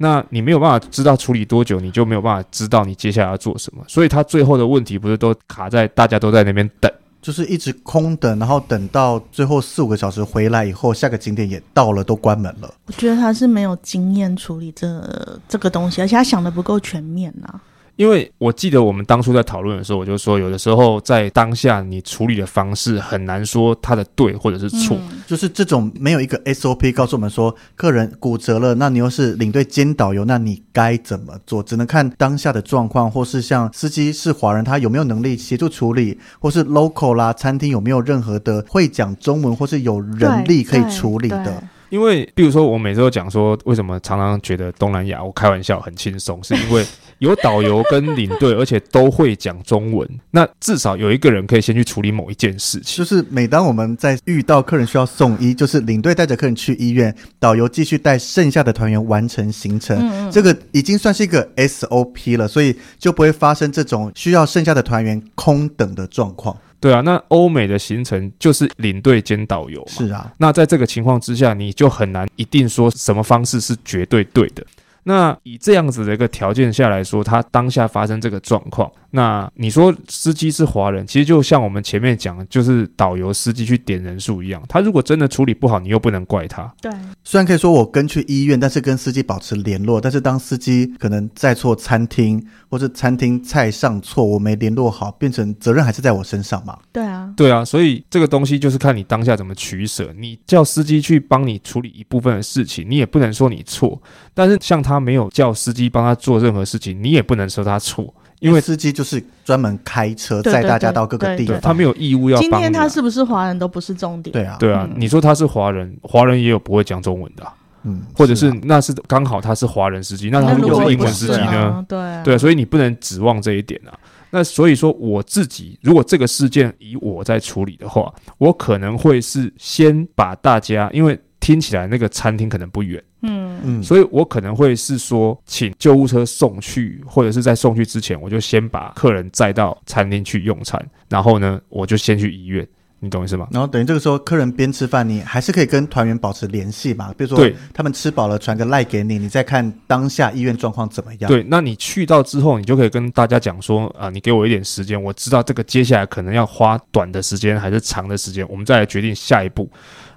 [0.02, 3.84] 那你没有办法知道处理多久，你就没有办法知道你接下来要做什么。
[3.86, 6.90] 所以他最后的问题不是都卡在大家都在那边等，
[7.22, 12.74] 就是一直空等，然后等到最后四五个小时回来以后，下个景点也到了，都关门了。
[12.87, 17.61] 我觉得他是没有经验处理这这个东西，而且他想的不够全面呐、啊。
[18.00, 31.62] 因为我记得我们当初在讨论的时候，我就说，有的时候在当下你处理的方式很难说它的对或者是错，嗯、就是这种没有一个 SOP 告诉我们说，客人骨折了，那你又是领队兼导游，那你该怎么做？
[31.62, 41.62] 只能看当下的状况，或是像司机是华人，他有没有能力协助处理，或是 local 啦，餐厅有没有任何的会讲中文，或是有人力可以处理的。
[41.90, 46.86] 因为，比如说，我每次都讲说，为什么常常觉得东南亚，我开玩笑很轻松，是因为
[47.20, 50.09] 有导游跟领队，而且都会讲中文。
[50.30, 52.96] 那至少有一个人可以先去处理某一件事情。
[52.96, 59.96] 就是每当我们在遇到客人需要送医，就是领队带着客人去医院，导游继续带剩下的团员完成行程。
[59.98, 60.30] 嗯嗯。
[60.30, 66.56] 这个已经算是一个 SOP 了，所以就不会发生这种需要剩下的团员空等的状况。
[66.80, 69.87] 对啊，那欧美的行程就是领队兼导游嘛。
[69.88, 74.64] 是啊，那在这个情况之下，你就很难一定说什么方式是绝对对的。
[75.10, 84.62] 那以这样子的一个条件下来说，他当下发生这个状况，那你说司机是华人，其实就像我们前面讲的，就是导游司机去点人数一样。
[84.68, 86.72] 他如果真的处理不好，你又不能怪他。
[86.80, 86.92] 对，
[87.24, 90.00] 虽然可以说我跟去医院，但是跟司机保持联络。
[90.00, 96.78] 但是当司机可能在错餐厅，或是餐厅菜上错，我没联络好，变成责任还是在我身上嘛？
[96.92, 97.64] 对啊，对啊。
[97.64, 100.12] 所以这个东西就是看你当下怎么取舍。
[100.16, 104.00] 你叫司机去帮你处理一部分的事情，你也不能说你错。
[104.34, 112.42] 但是像他没有叫司机帮他做任何事情，你也不能说他错，因为司机就是专门开车载大家到各个地方，他没有义务要帮。
[112.42, 114.33] 今天他是不是华人都不是重点。
[114.33, 117.46] 对啊，对啊，你说他是华人，华人也有不会讲中文的，
[117.85, 121.85] 嗯，或者是那是刚好他是华人司机，那他如果是英文司机呢？
[121.87, 123.92] 对对，所以你不能指望这一点啊。
[124.31, 133.03] 那所以说我自己，如果这个事件以我在处理的话，我可能会是先把大家，因为听起来那个餐厅可能不远。
[133.22, 142.66] 嗯嗯，所以我可能会是说，请救护车送去，或者是在送去之前，我就先把客人载到餐厅去用餐，然后呢，我就先去医院，
[142.98, 143.46] 你懂意思吗？
[143.50, 147.12] 然后等于这个时候，客人边吃饭，你还是可以跟团员保持联系嘛？
[147.18, 151.29] 比如说，他们吃饱了，传个赖给你，你再看当下医院状况怎么样？
[151.29, 159.70] 对，那你去到之后，你就可以跟大家讲说啊，你给我一点时间，我知道这个接下来可能要花短的时间还是长的时间，我们再来决定下一步。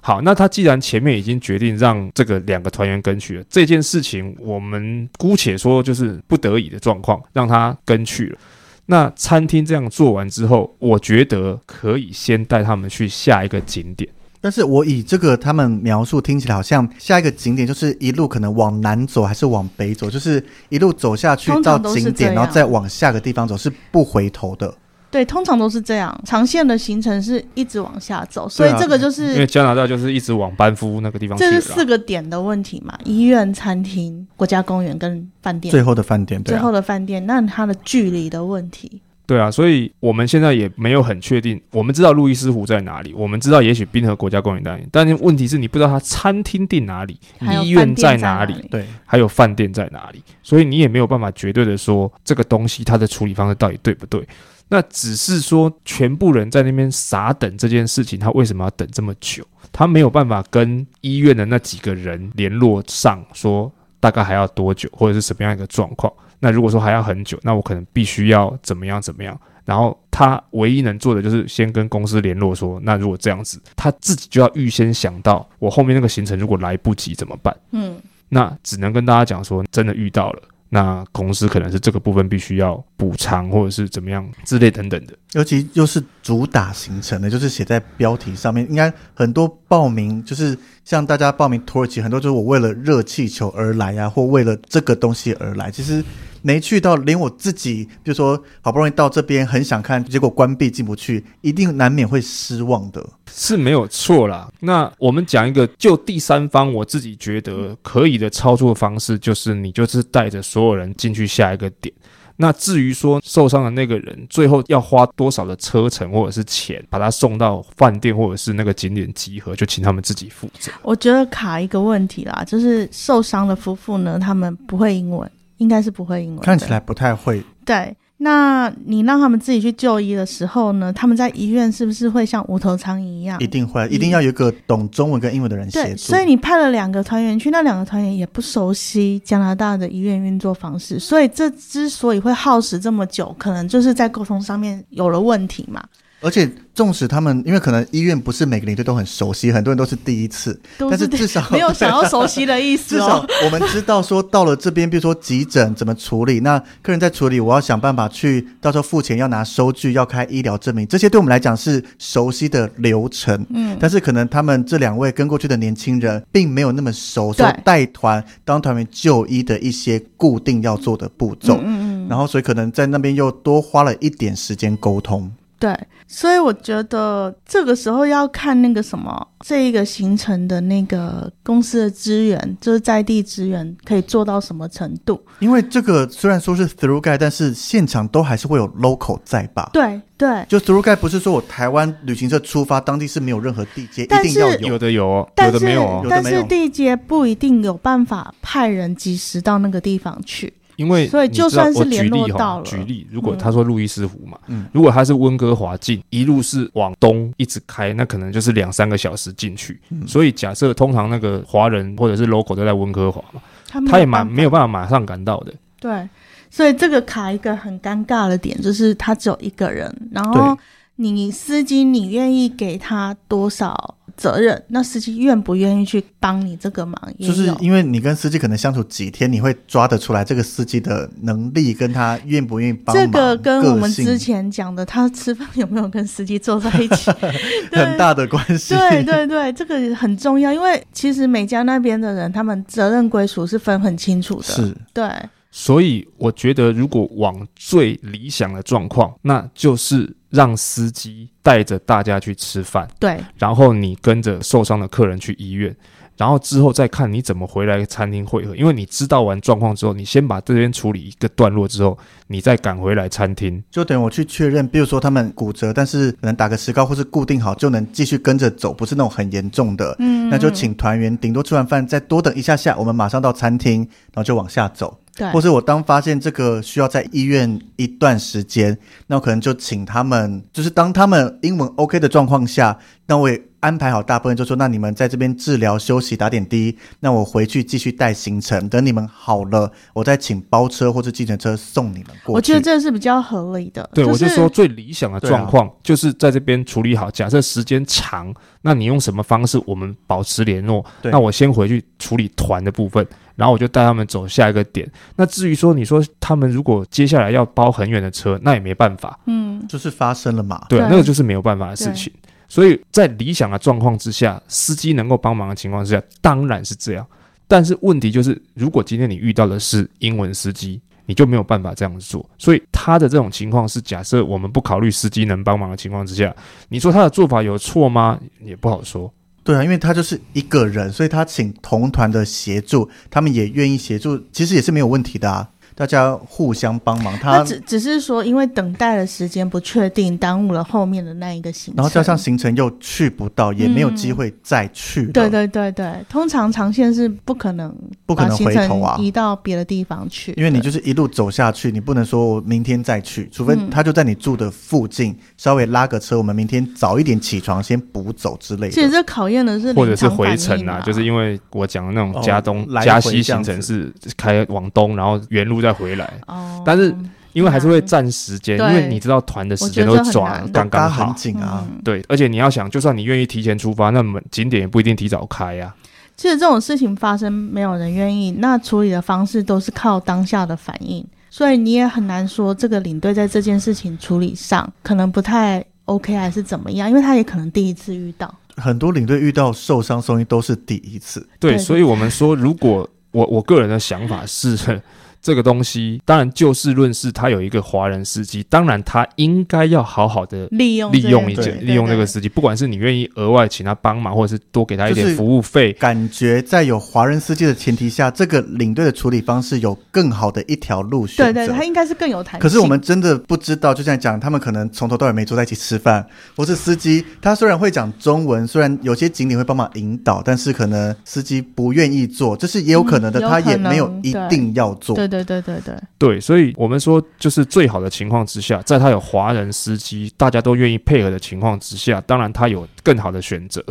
[0.06, 8.38] 好，那他既然前面已经决定让这个两个团员跟去了，这件事情我们姑且说就是不得已的状况，让他跟去了。
[8.84, 14.06] 那餐厅这样做完之后，我觉得可以先带他们去下一个景点。
[14.42, 24.74] 但是我以这个他们描述听起来好像下一个景点就是一路可能往南走还是往北走，就是一路走下去到景点，然后再往下个地方走，是不回头的。
[25.14, 26.12] 对，通常都是这样。
[26.24, 31.44] 长线的行程是一直往下走，所以这个就是因为加拿大就是一直往班夫那个地方去。
[31.44, 32.98] 这是四个点的问题嘛？
[33.04, 35.70] 医院、餐厅、国家公园跟饭店。
[35.70, 39.00] 最后的饭店，对啊，最后的饭店，那它的距离的问题。
[39.24, 41.62] 对啊，所以我们现在也没有很确定。
[41.70, 47.16] 我们知道路易斯湖在哪里，我们知道也许滨河国家公园在哪里，但是问题是你不知道它餐厅定哪里，
[47.62, 54.26] 医院在哪里，对，还有饭店在哪里，所以你也没有办法绝对的说这个东西它的处理方式到底对不对。
[54.74, 59.46] 那只是说，全部人在那边傻等这件事情，他为什么要等这么久？
[59.70, 66.12] 他没有办法跟医院的那几个人联络上，说大概还要多久，或者是什么样一个状况？
[66.40, 69.40] 那如果说还要很久，那我可能必须要怎么样怎么样？
[69.64, 77.56] 然后他唯一能做的就是先跟公司联络说，那如果这样子，他自己就要预先想到，我后面那个行程如果来不及怎么办？
[77.70, 77.96] 嗯，
[78.28, 80.42] 那只能跟大家讲说，真的遇到了。
[80.68, 85.14] 那公司可能是这个部分必须要补偿，或者是怎么样之类等等的。
[85.32, 95.70] 尤其又是主打行程的，就是写在标题上面，应该很多报名就是像大家报名土耳其，很多就是我为了热气球而来啊，或为了这个东西而来。
[95.70, 96.04] 其实。
[96.46, 103.02] 没去到，连我自己，比如说好不容易到这边，很想看，结果关闭进不去，一定难免会失望的，
[103.32, 104.46] 是没有错啦。
[104.60, 111.94] 那我们讲一个，就第三方，我自己觉得可以的操作方式，就是你就是带着所有人进去下一个点。
[112.36, 120.70] 那至于说受伤的那个人，最后要花多少的车程或者是钱，把他送到饭店或者是那个景点集合，就请他们自己负责。
[120.82, 125.30] 我觉得卡一个问题啦，就是受伤的夫妇呢，他们不会英文。
[125.58, 127.42] 应该是不会英文，看起来不太会。
[127.64, 130.92] 对，那你让他们自己去就医的时候呢？
[130.92, 133.38] 他们在医院是不是会像无头苍蝇一样？
[133.40, 135.86] 一定会，一定要有一个懂中文跟英文的人协助。
[135.86, 145.82] 对，所以你派了两个团员去，那两个团员也不熟悉加拿大的医院运作方式，所以这之所以会耗时这么久，可能就是在沟通上面有了问题嘛。
[146.20, 153.26] 而且，纵使他们因为可能医院不是每个领队都很熟悉，很多人都是第一次，是但是至少没有想要熟悉的意思，哦。
[153.28, 163.44] 至少我们知道说到了这边，比如说急诊怎么处理，那客人在处理，我要想办法去，到时候付钱要拿收据，要开医疗证明，这些对我们来讲是熟悉的流程。
[163.50, 171.58] 嗯，但是可能他们这两位跟过去的年轻人并没有那么熟，所以带团当团员就医的一些固定要做的步骤。
[171.62, 175.30] 嗯嗯，然后所以可能在那边又多花了一点时间沟通。
[175.64, 175.74] 对，
[176.06, 185.18] 所以我觉得这个时候要看那个什么，这一个行程的那个公司的资源，就是在地资源可以做到什么程度。
[185.38, 189.70] 因为这个虽然说是 through guide，但是现场都还是会有 local 在吧？
[189.72, 200.52] 对对，就 through guide 不是说我台湾旅行社出发，当地是没有任何地接，一定要有，有的有哦，有的没有哦，但是地接不一定有办法派人及时到那个地方去。
[200.76, 209.80] 因为所以就算是联络到了，举例，如果他说路易斯湖嘛，嗯，如果他是温哥华进，一路是往东一直开，那可能就是两三个小时进去。
[209.90, 215.52] 嗯，所以假设通常那个华人或者是 local 都在温哥华嘛，他，他也蛮没有办法马上赶到的。
[215.80, 216.08] 对，
[216.50, 220.56] 所以这个卡一个很尴尬的点就是他只有一个人，然后
[220.96, 223.96] 你司机你愿意给他多少？
[224.16, 226.96] 责任，那司机愿不愿意去帮你这个忙？
[227.18, 233.04] 就是因为你跟司机可能相处几天，你会抓得出来这个司机的能力，跟他愿不愿意帮忙。
[233.04, 237.10] 这个跟我们之前讲的，他吃饭有没有跟司机坐在一起，
[237.72, 238.74] 很大的关系。
[238.74, 244.42] 对对对，这个很重要，因为其实美加那边的人，他们责任归属是分很清楚的。
[244.42, 245.08] 是，对。
[245.50, 250.14] 所以我觉得，如果往最理想的状况，那就是。
[250.34, 255.74] 让司机带着大家去吃饭，对，然后你跟着受伤的客人去医院，
[256.16, 258.56] 然后之后再看你怎么回来餐厅会合。
[258.56, 264.66] 因为你知道完状况之后，你先把这边处理一个段落之后，你再赶回来餐厅，就等于我去确认。
[264.66, 269.94] 比如说他们骨折，但是可能打个石膏或是固定好，就能继续跟着走，不是那种很严重的。
[270.00, 273.82] 嗯，那就请团员顶多吃完饭再多等一下下，我们马上到餐厅，
[274.12, 274.98] 然后就往下走。
[275.16, 283.40] 对，或者我当发现这个需要在医院一段时间，那我可能就请他们，就是当他们英文 OK 的状况下，那我也。
[283.64, 288.68] 安排好大部分，就说那你们在这边治疗、休息、打点滴，那我回去继续带行程。
[288.68, 292.32] 等你们好了，我再请包车或者计程车送你们过去。
[292.32, 293.88] 我觉得这是比较合理的。
[293.94, 297.10] 对，就是、我就说最理想的状况就是在这边处理好。
[297.10, 299.58] 假设时间长，那你用什么方式？
[299.64, 300.84] 我们保持联络。
[301.00, 303.06] 那我先回去处理团的部分，
[303.36, 304.90] 然后我就带他们走下一个点。
[305.16, 309.18] 那至于说你说他们如果接下来要包很远的车，那也没办法。
[309.26, 310.66] 嗯，就是发生了嘛。
[310.68, 312.12] 对，那个就是没有办法的事情。
[312.48, 317.04] 所以在理想的状况之下，司机能够帮忙的情况之下，当然是这样。
[317.48, 322.24] 但是问题就是，如果今天你遇到的是英文司机，你就没有办法这样子做。
[322.38, 326.34] 所以他的这种情况是，假设我们不考虑司机能帮忙的情况之下，
[326.68, 328.18] 你说他的做法有错吗？
[328.42, 329.12] 也不好说。
[329.44, 335.50] 对啊，因为他就是一个人，所以他请同团的协助，他们也愿意协助，其实也是没有问题的啊。
[335.76, 345.02] 大家互相帮忙，他只只是说，因为等待的时间不确定，耽误了后面的那一个行程，然后加上行程又去不到，也没有机会再去。
[345.02, 345.12] 嗯。
[345.12, 347.74] 对对对对，通常长线是不可能
[348.06, 358.70] 不可能回头啊，移到别的地方去，因为你就是一路走下去，你不能说我明天再去，除非他就在你住的附近，嗯、稍微拉个车，我们明天早一点起床先补走之类的。
[358.70, 365.63] 其实这考验的是或者是回程啊，就是因为我讲的那种加东、哦、加西行程是开往东，然后原路。
[365.64, 366.94] 再回来，哦，但是
[367.32, 375.74] 因为还是会占时间，因为你知道团的时间都抓刚刚好，很紧啊，对，而且你要想，就算你愿意提前出发，那么景点也不一定提早开呀。
[376.16, 394.80] 其实这种事情发生，没有人愿意，那处理的方式都是靠当下的反应，所以你也很难说这个领队在这件事情处理上可能不太 OK 还是怎么样，因为他也可能第一次遇到，很多领队遇到受伤送医都是第一次，对，所以我们说，如果我我个人的想法是。
[395.24, 411.32] 这个东西当然就事论事，他有一个华人司机，当然他应该要好好的利用利用一利用这个司机，不管是你愿意额外请他帮忙，或者是多给他一点服务费，感觉在有华人司机的前提下，这个领队的处理方式有更好的一条路选择。
[411.32, 412.40] 对对，他应该是更有弹性。
[412.40, 416.06] 可是我们真的不知道，就像讲，他们可能从头到尾没坐在一起吃饭，
[416.36, 424.94] 或是司机他虽然会讲中文，虽然有些景点会帮忙引导，但是可能司机不愿意做，这是也有可能的，嗯、他也没有一定要做。
[424.94, 425.08] 对。
[425.13, 433.64] 对对对对对对，所以我们说，就是最好的情况之下，在他有华人司机，大家都愿意配合的情况之下，当然他有更好的选择。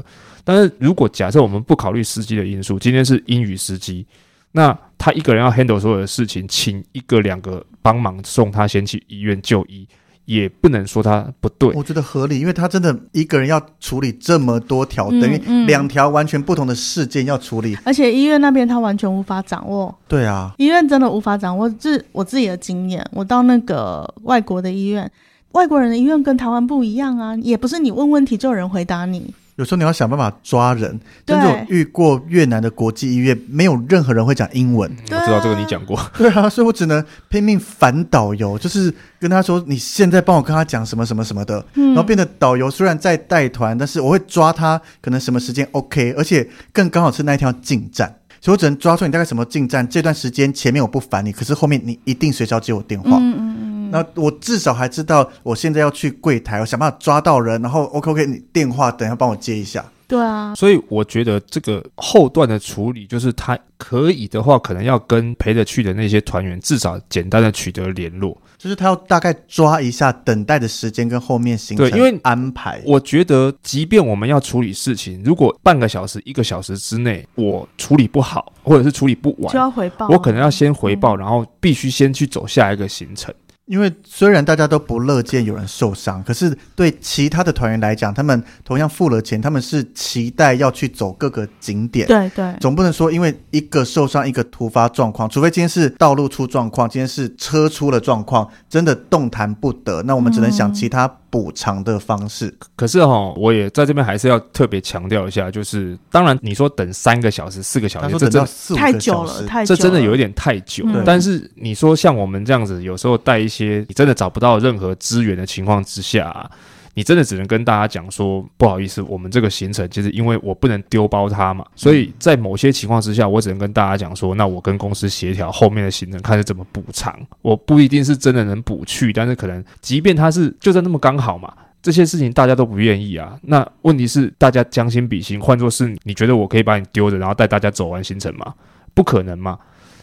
[0.43, 4.05] 但是如果假设我们不考虑司机的因素，今天是英语司机，
[4.51, 9.87] 那他一个人要 handle 所有的事情，请一个两个帮忙送他先去医院就医。
[10.25, 19.93] 也不能说他不对，我觉得合理，因为他真的一个人要处理这么多条，嗯、等于两条完全不同的事件要处理，而且医院那边他完全无法掌握。
[20.07, 21.69] 对啊，医院真的无法掌握。
[21.71, 25.11] 这我自己的经验，我到那个外国的医院，
[25.51, 29.33] 外国人的医院跟台湾不一样啊，也不是你问问题就有人回答你。
[29.55, 34.89] 有时候你要想办法抓人，真的有遇过越南的国际医院，没有任何人会讲英文。
[35.11, 35.99] 我知道这个你讲过。
[36.17, 41.63] 对啊，所以我只能拼命反导游，就是跟他说：“你现在帮我跟他讲什么什么什么的。
[41.75, 53.17] 嗯”然后变得导游虽然在带团，但是我会抓他可能什么时间 OK，而且更刚好是那一条进站，所以我只能抓住你大概什么进站，这段时间前面我不烦你，可是后面你一定随时要接我电话。
[53.21, 53.52] 嗯。
[53.93, 59.85] 那我至少还知道，我现在要去柜台，我想办法抓到人，然后 OK OK，你电话等一下帮我接一下。
[60.07, 72.81] 对啊，所以我觉得这个后段的处理，就是他可以的话，可能要跟陪着去的那些团员至少简单的取得联络，就是他要大概抓一下等待的时间跟后面行程对，因为安排。
[72.85, 80.07] 我觉得，即便我们要处理事情，如果半个小时、一个小时之内我处理不好，或者是处理不完，就要回报。
[80.09, 83.33] 我可能要先回报，嗯、然后必须先去走下一个行程。
[83.73, 92.05] 因为虽然大家都不乐见有人受伤，可是对其他的团员来讲，他们同样付了钱，他们是期待要去走各个景点。
[92.05, 102.45] 对对，总不能说因为一个受伤，一个突发状况，除非今天是道路出状况，今天是车出了状况，真的动弹不得，那我们只能想其他补偿的方式。
[102.47, 110.83] 嗯、可是哈，我也在这边还是要特别强调一下，就是当然你说等三个小时、四个小时，这真的太久了，太久了，这真的有一点太久。
[110.85, 113.53] 嗯、但是你说像我们这样子，有时候带一些。
[113.53, 116.49] 些你真的找不到任何资源的情况之下，啊，
[116.95, 127.17] 你真的只能跟大家讲说，不好意思，我们这个行程其实因为我不能丢包他嘛，所以在某些情况之下，我只能跟大家讲说，那我跟公司协调后面的行程，看是怎么补偿。
[127.41, 133.37] 我不一定是真的能补去，但是可能即便他是就在那么刚好嘛，这些事情大家都不愿意啊。
[133.41, 138.53] 那问题是大家将心比心，换作是你觉得我可以把你丢着，然后带大家走完行程吗？
[138.93, 139.57] 不可能嘛。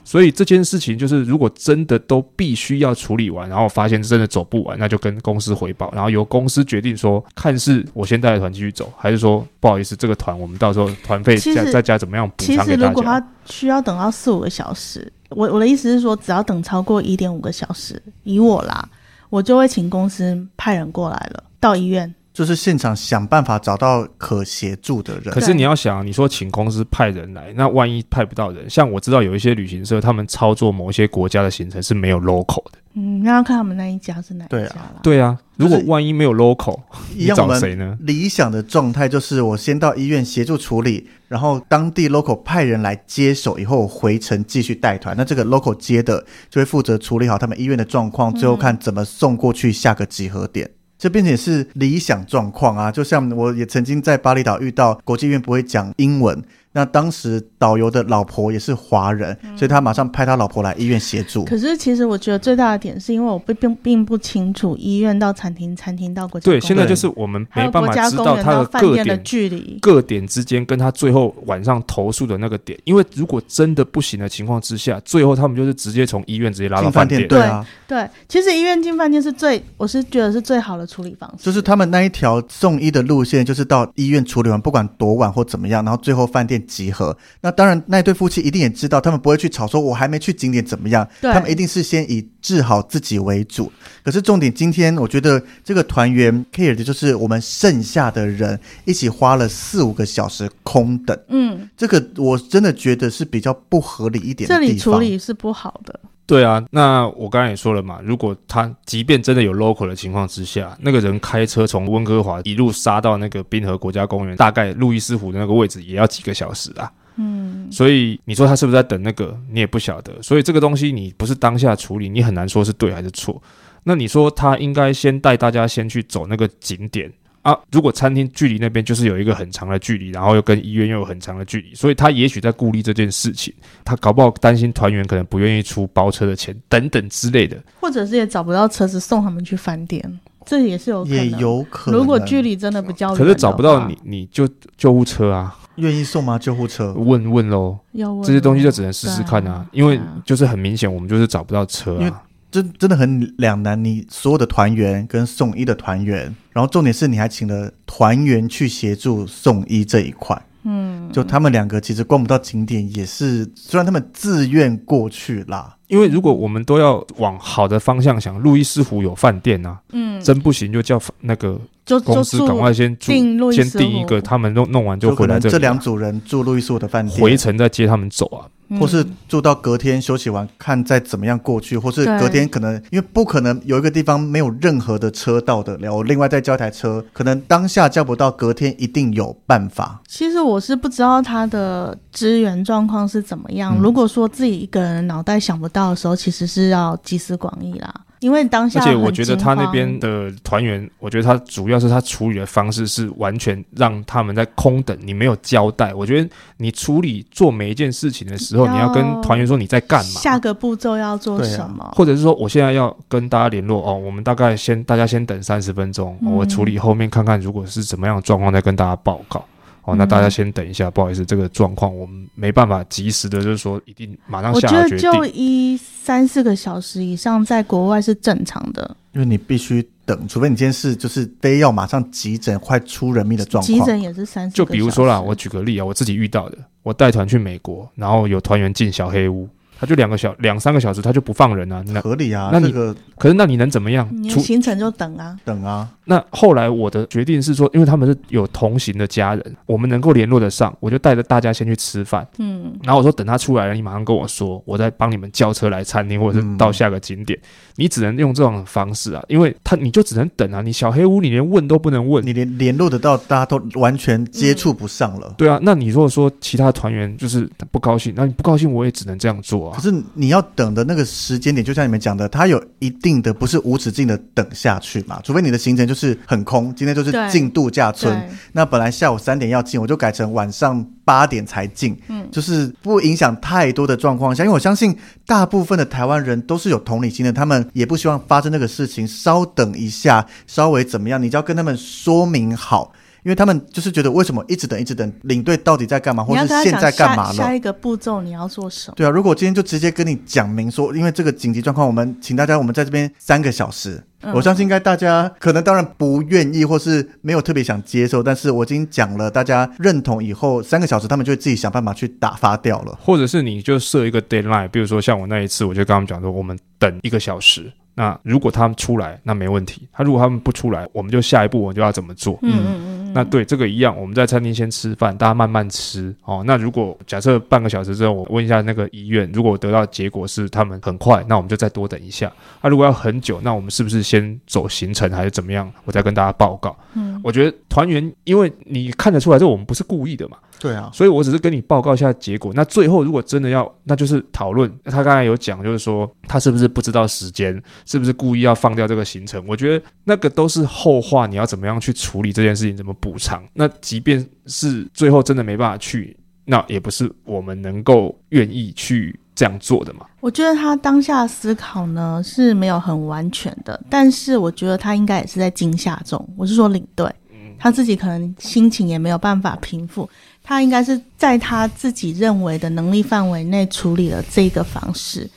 [0.04, 12.64] 所以这件事情就是，如果真的都必须要处理完，然后发现真的走不完，那就跟公司回报，然后由公司决定说，看是我先带着团继续走，还是说不好意思，这个团我们到时候团费再再加怎么样补偿给大家。
[12.64, 18.88] 其实如果他需要等到四五个小时，我我的意思是说，只要等超过一点五个小时，以我啦，
[19.28, 22.12] 我就会请公司派人过来了，到医院。
[22.32, 25.34] 就是现场想办法找到可协助的人。
[25.34, 32.78] 可是你要想，你说请公司派人来，那万一派不到人，像我知道有一些旅行社，他们操作某些国家的行程是没有 local 的。
[32.94, 35.00] 嗯，那要看他们那一家是哪一家了。
[35.00, 36.80] 对啊，如果万一没有 local，
[37.14, 37.96] 你找谁呢？
[38.00, 45.16] 理想的状态就是我先到医院协助处理，然后当地 local 派人来接手，以后回程继续带团。
[45.16, 50.68] 那这个 local 接的就会负责处理好他们医院的状况，最后看怎么送过去下个集合点。
[51.00, 56.44] 这并且是理想状况啊，就像我也曾经在巴厘岛遇到国际医院不会讲英文。
[56.72, 61.44] 那当时导游的老婆也是华人，嗯，所以他马上派他老婆来医院协助。
[61.44, 72.78] 可是其实我觉得最大的点是因为我并并并不清楚医院到餐厅、餐厅到国家对，现在就是我们没办法知道他的各点的距离、各点之间跟他最后晚上投诉的那个点。
[72.84, 77.26] 因为如果真的不行的情况之下，最后他们就是直接从医院直接拉到饭店。
[77.26, 81.44] 对啊，对，其实医院进饭店是最，我是觉得是最好的处理方式。
[81.44, 87.16] 就是他们那一条送医的路线，就是到医院处理完，不管多晚或怎么样，然后最后饭店集合。
[87.40, 93.72] 那当然，那对夫妻一定也知道，他们不会去吵说“我还没去景点怎么样”，他们一定是先以治好自己为主。
[94.04, 101.18] 可是重点，今天我觉得这个团员 care 的就是我们剩下的人一起花了四五个小时空等。
[101.28, 104.60] 嗯，这个我真的觉得是比较不合理一点的地方。
[104.60, 106.00] 这里处理是不好的。
[106.30, 116.88] 对啊，那我刚才也说了嘛，如果他即便真的有 local 的情况之下，那个人开车从温哥华一路杀到那个滨河国家公园，大概路易斯湖的那个位置也要几个小时啊。
[117.16, 120.12] 嗯，所以你说他是不是在等那个，你也不晓得。
[120.22, 123.42] 所以这个东西你不是当下处理，你很难说是对还是错。
[123.82, 127.12] 那你说他应该先带大家先去走那个景点
[127.42, 127.56] 啊？
[127.72, 133.52] 如果餐厅距离那边就是有一个很长的距离，然后又跟医院又有很长的距离，所以他也许在顾虑这件事情。
[133.84, 141.16] 他搞不好担心团员可能不愿意出包车的钱等等之类的，或者是也找不到车子送他们去饭店，这也是有可能。
[141.16, 142.00] 也有可能。
[142.00, 145.56] 如果距离真的比较远，可是找不到你，你就救护车啊。
[145.76, 146.38] 愿意送吗？
[146.38, 146.92] 救护车？
[146.92, 152.22] 问问喽，要问这些东西就只能试试看啊，啊，因为就是很明显，我们就是找不到车啊。
[152.50, 160.40] 真真的很两难，你所有的团员跟送医的团员，然后重点是你还请了团员去协助送医这一块。
[160.62, 165.76] 嗯，就他们两个其实逛不到景点，也是虽然他们自愿过去啦。
[165.86, 171.58] 因为如果我们都要往好的方向想，路易斯湖有饭店啊，嗯，真不行就叫那个
[172.04, 175.50] 公司赶快先住，先定一个，他们弄弄完就回来这。
[175.50, 178.46] 这两组人住路易斯的饭店，回程再接他们走啊。
[178.78, 190.00] 或是住到隔天休息完，看再怎么样过去，或是隔天可能因为不可能有一个地方没有任何的车到的了，我另外再叫一台车，可能当下叫不到，隔天一定有办法。
[190.06, 193.76] 其实我是不知道他的资源状况是怎么样。
[193.80, 197.92] 如果说自己一个人脑袋想不到的时候，其实是要集思广益啦。
[198.20, 205.92] 因为当下，而且我觉得他那边的团员，我觉得他主要是他处理的方式是完全让他们在空等，你没有交代。
[205.94, 219.44] 我觉得你处理做每一件事情的时候，你要跟团员说你在干嘛，下个步骤要做什么，啊、或者是说我现在要跟大家联络哦，我们大概先大家先等三十分钟，我处理后面看看如果是怎么样的状况再跟大家报告。
[219.84, 225.08] 哦，那大家先等一下，嗯、不好意思，这个状况我们没办法及时的，就是说一定马上下决定。
[225.08, 233.66] 我觉得就一三四个小时以上，在国外是正常的，因为你必须等，除非你今天是就是非要马上急诊、快出人命的状况。
[233.66, 234.54] 急诊也是三四。
[234.54, 239.48] 就比如说啦，我举个例啊，我自己遇到的，我带团去美国，然后有团员进小黑屋。
[239.80, 242.50] 他就两个小两三个小时，他就不放人啊，那合理啊。
[242.52, 244.06] 那你、这个、可是那你能怎么样？
[244.12, 245.88] 你行程就等啊，等啊。
[246.04, 252.26] 那后来我的决定是说，因为他们是有同行的家人，我们能够联络得上，我就带着大家先去吃饭。
[252.36, 257.38] 嗯，然后我说等他出来了，你马上跟我说，我再帮你们叫车来餐厅，或者是到下个景点。
[257.38, 257.42] 嗯、
[257.80, 260.60] 你只能用这种方式啊，因为他你就只能等啊。
[260.60, 265.34] 你小黑屋你连问都不能问，你连联络得到，大家都完全接触不上了、嗯。
[265.38, 269.76] 对啊，那你如果说其他团员就是不高兴，那你不高兴我也只能这样做啊。
[269.76, 270.40] 可是你要。
[270.56, 275.18] 等的那个时间点，就像你们讲的，它有一定的不是无止境的等下去嘛？
[275.22, 284.96] 除非你的行程就是很空，今天就是进度假村，那本来下午三点要进，我就改成晚上八点才进，嗯，就是不影响太多的状况下，因为我相信
[285.26, 292.92] 大部分的台湾人都是有同理心的，他们也不希望发生那个事情，稍等一下，稍微怎么样，你就要跟他们说明好。
[293.22, 297.34] 因为他们就是觉得为什么一直等一直等，领队到底在干嘛，或是现在干嘛了？
[297.34, 298.94] 下一个步骤你要做什么？
[298.96, 304.02] 对啊，如果今天就直接跟你讲明说，因为这个紧急状况，我们请大家我们在这边三个小时。
[304.22, 312.98] 嗯、我相信应该大家可能当然不愿意，或是没有特别想接受，但是我已经讲了，大家认同以后三个小时，他们就会自己想办法去打发掉了。
[313.02, 317.72] 或者是你就设一个 deadline，比如说像我那一次，我就跟他们讲说，我们等一个小时。
[318.00, 319.86] 那如果他们出来，那没问题。
[319.92, 322.38] 他如果他们不出来，我们就下一步我们就要怎么做？
[322.40, 323.12] 嗯嗯嗯。
[323.12, 326.42] 那对这个一样，我们在餐厅先吃饭，大家慢慢吃哦。
[326.46, 332.32] 那如果假设半个小时之后，我问一下那个医院，如果我得到结果是他们很快，那我们就再多等一下。
[332.62, 335.70] 那、啊、如果要很久，那我们是不是先走行程还是怎么样？
[335.84, 336.74] 我再跟大家报告。
[336.94, 340.38] 嗯，我觉得团员，因为你看得出来，这我们不是故意的嘛。
[340.60, 342.52] 对啊，所以我只是跟你报告一下结果。
[342.54, 344.70] 那最后如果真的要，那就是讨论。
[344.84, 349.42] 他刚才有讲，就是说他是不是不知道时间，是不是故意要放掉这个行程？
[349.48, 353.42] 我觉得那个都是后话，你要怎么样去处理这件事情，怎么补偿？
[353.54, 360.04] 那即便是最后真的没办法去，那也不是我们能够愿意去这样做的嘛。
[360.20, 366.28] 我觉得他当下思考呢是没有很完全的，但是我觉得他应该也是在惊吓中。
[366.36, 370.06] 我是说领队，嗯，他自己可能心情也没有办法平复。
[370.50, 375.30] 他应该是在他自己认为的能力范围内处理了这个方式，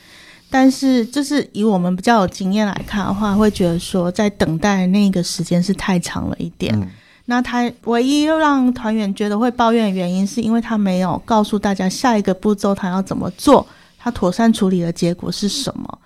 [0.50, 6.74] 但是就是以我们比较有经验来看的话，会觉得说在等待那个时间是太长了一点。
[6.74, 6.88] 嗯、
[7.26, 13.64] 那他唯一让团员觉得会抱怨的原因，是因为他没有告诉大家下一个步骤他要怎么做，
[13.96, 15.98] 他妥善处理的结果是什么。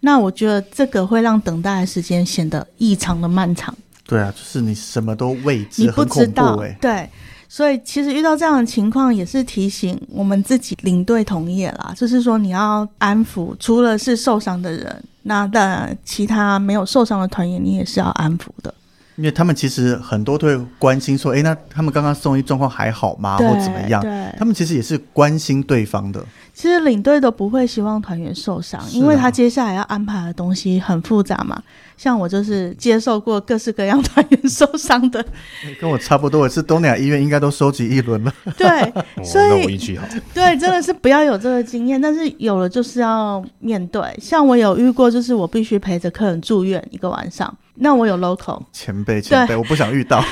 [0.00, 3.76] 那我觉得这个会让等待的时间显得异常的漫长。
[4.06, 7.10] 对啊，就是你什么都未知，你不知道，欸、对。
[7.54, 18.74] 所以其实遇到这样的情况，也是提醒我们自己领队同业啦，就是说你要安抚，除了是受伤的人，那当然其他没有受伤的团员，你也是要安抚的。
[19.14, 23.36] 因为他们其实很多都会关心说，哎，那他们刚刚送医状况还好吗？
[23.36, 24.02] 或怎么样？
[24.02, 26.26] 对，他们其实也是关心对方的。
[26.54, 31.60] 其实领队都不会希望团员受伤，因为他接下来要安排的东西很复杂嘛。
[31.96, 35.24] 像我就是接受过各式各样团员受伤的，
[35.80, 38.32] 跟我差不多，我是东南亚医院应该都收集一轮了。
[38.56, 38.68] 对，
[39.22, 40.04] 所以、哦、我运气好。
[40.34, 44.02] 对，真的是不要有这个经验，但是有了就是要面对。
[44.20, 47.52] 像我有遇过，就是我必须陪着客人住院一个晚上。
[47.76, 50.22] 那我有 local 前辈前辈，我不想遇到。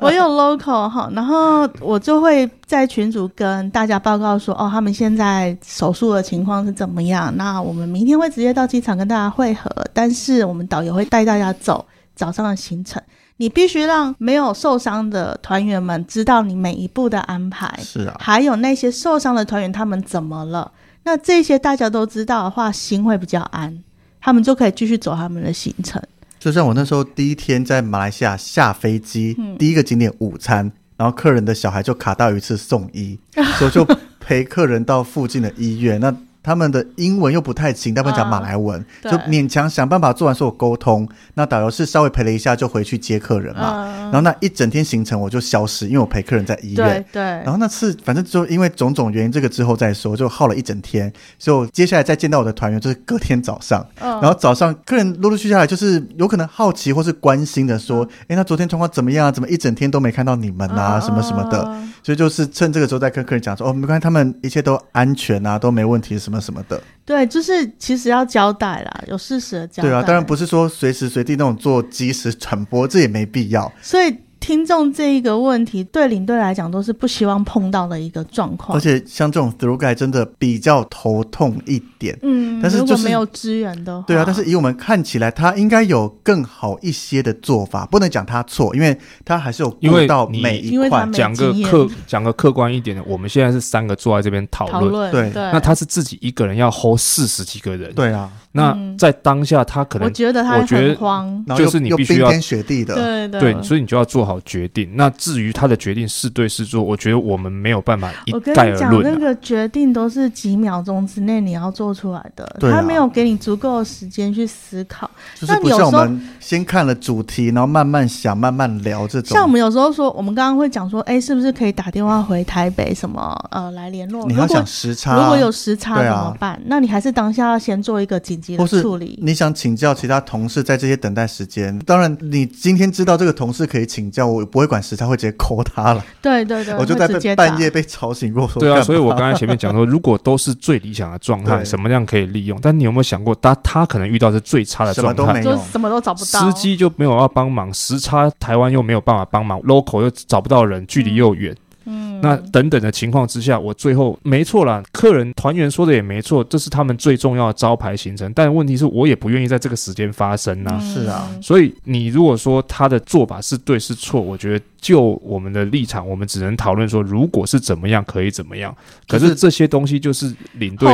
[0.00, 7.32] 我有 local 哈，然后我就会在群组跟大家报告说，哦，他们现在手术的情况是怎么样？
[7.36, 11.86] 那我们明天会直接到机场跟大家会合，但是我们导游会带大家走
[12.16, 13.00] 早上的行程。
[13.36, 17.72] 你必须让没有受伤的团员们知道你每一步的安排。
[17.82, 20.72] 是啊，还有那些受伤的团员他们怎么了？
[21.04, 23.78] 那这些大家都知道的话，心会比较安，
[24.20, 26.02] 他们就可以继续走他们的行程。
[26.40, 33.18] 就像我那时候第一天在马来西亚下飞机，嗯、第一个景点午餐，然后客人的小孩就卡到一次送医，
[33.58, 33.86] 所以就
[34.20, 36.00] 陪客人到附近的医院。
[36.00, 36.14] 那
[36.46, 41.06] 他们的英文又不太行，他们讲马来文，啊、就勉强想办法做完所有沟通。
[41.34, 43.62] 那导游是稍微陪了一下，就回去接客人嘛。
[43.62, 47.02] 啊、然后那一整天行程我就消失，因为我陪客人在医院。
[47.02, 47.22] 对对。
[47.22, 51.12] 然后那次反正就因为种种原因，这个之后再说，就耗了一整天。
[51.36, 53.84] 所以我接下来再见到我的团员就是隔天早上。
[54.00, 59.32] 嗯、然后早上客人陆陆续续下来，就是有可能好奇或是关心的说：“哎、嗯，那昨天状况怎么样啊？
[59.32, 60.98] 怎么一整天都没看到你们啊？
[60.98, 61.68] 嗯、什么什么的。”
[62.04, 69.88] 所以就是趁这个时候再跟客人讲说：“哦，没关系，他们一切都安全啊，都没问题，什么什么的。”对，就是其实要交代啦，有事实的交代。
[69.88, 73.72] 对啊，当然不是说随时随地那种做即时传播，这也没必要。
[73.80, 74.16] 所以。
[74.46, 78.78] 听众这一个问题，对领队来讲都是不希望碰到的一个状况。
[78.78, 82.16] 而且像这种 through guide 真的比较头痛一点。
[82.22, 84.22] 嗯，但是、就是、如果没有支援的话，对啊。
[84.24, 87.84] 但是以我们看起来，他应该有更好一些的做法。
[87.86, 91.04] 不能讲他错，因为他还是有顾到每一块。
[91.12, 95.10] 讲个客讲个客观一点的，我们现在是三个坐在这边讨论。
[95.10, 97.92] 对，那他是自己一个人要 hold 四十几个人。
[97.94, 98.30] 对啊。
[98.56, 104.90] 那在当下，他可能我觉得他很慌，就是你必须要冰天雪地的，对对，对，所以你就要做好决定。
[104.94, 108.96] 那至于他的决定是对是错，我觉得我们没有办法一概而论。
[108.96, 115.10] 我跟你讲，那个决定都是几秒钟之内你要做出来的，他没有给你足够的时间去思考。
[115.38, 119.34] 就是不像我们先看了主题，然后慢慢想、慢慢聊这种。
[119.34, 124.26] 像我们有时候说，我们刚刚会讲说，哎，是不是可以打电话回台北什么呃来联络？
[124.26, 126.58] 你要想时差，如果有时差怎么办？
[126.64, 129.18] 那你还是当下要先做一个紧急的处理。
[129.22, 136.04] 你想请教其他同事在这些等待时间，当然你今天知道这个同事可以请教，觉，我不会管时差，会直接 call 他了。
[136.22, 138.46] 对对对，我就在半夜被吵醒过。
[138.58, 142.58] 对啊，所以我刚才前面讲说，如果都是最理想的状态，什么样可以利用？
[142.62, 151.54] 但你有没有想过，他他可能遇到是最差的状态，什么都没有，什么都找不到，司机就没有要帮忙，时差台湾又没有办法帮忙，local 又找不到人，距离又远。
[151.88, 158.32] 嗯嗯，那等等的情况之下，我最后没错啦，客人团员说的也没错，这是他们最重要的招牌行程。
[158.34, 160.80] 但问题是我也不愿意在这个时间发生呐、啊。
[160.80, 168.74] 是啊，所以你如果说他的做法是对是错，我觉得就我们的立场，我们只能讨论说，如果是怎么样可以怎么样。
[169.08, 170.88] 可是这些东西就是领队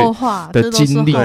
[0.51, 1.15] 的经历，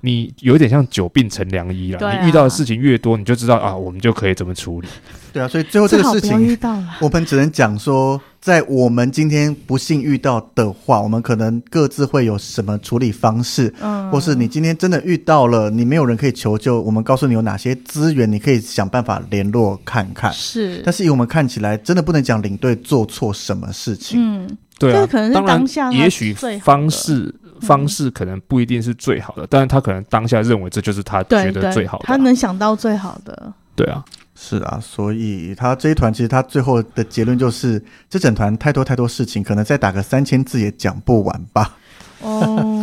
[0.00, 2.20] 你有点像久病成良医了。
[2.20, 4.88] 你遇到的事情越多，你就知道啊，我们就可以怎么处理。
[5.32, 6.58] 对啊，所以最后这个事情，
[7.00, 9.31] 我们只能讲说，在我们今天
[9.66, 20.32] 不幸遇到的话，我们可能各自会有什么处理方式，嗯，或是你今天真的遇到了，你没有人可以求救，我们告诉你有哪些资源，你可以想办法联络看看。
[20.32, 24.18] 是，但是以我们看起来，真的不能讲领队做错什么事情。
[24.20, 33.52] 嗯，对啊，可能是当下当然，也许方式方式可能不一定是最好的，但是他可能当下认为这就是他觉得最好的，他能想到最好的。
[33.74, 34.04] 对啊。
[34.34, 41.76] 是啊，所以他这一团其实他最后的结论就是，这整团太多太多事情，可能再打个三千字也讲不完吧。
[42.22, 42.81] 哦。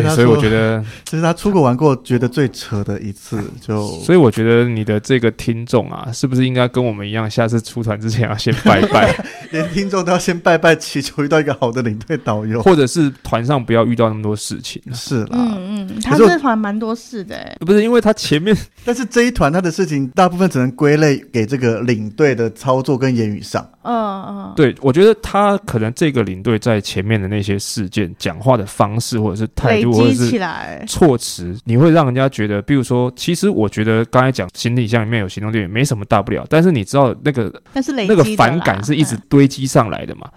[0.00, 3.42] 对，所以我觉得 这是他出国玩过觉得最扯的一次。
[3.60, 9.14] 就所以我觉得你的这个听众啊，是不是应该跟我们一样，下次出团之前要先拜拜，
[9.50, 14.82] 连听众都要先拜拜，祈求遇到一个好的领队导游，或者是团上不要遇到那么多事情。
[14.92, 23.68] 是啦，嗯嗯，他这团蛮多事的，不是因为他前面，但是这一团他的事情大部分只能归类给这个领队的操作跟言语上。
[23.82, 29.92] 嗯嗯，对，我觉得他可能这个领队在前面的那些事件、讲话的方式或者是态度。
[29.92, 40.28] 或者是措辞，你会让人家觉得，比如说，其实我觉得刚才讲行李箱里面有行动电源没什么大不了，但是你知道那个那个反感是一直堆积上来的嘛？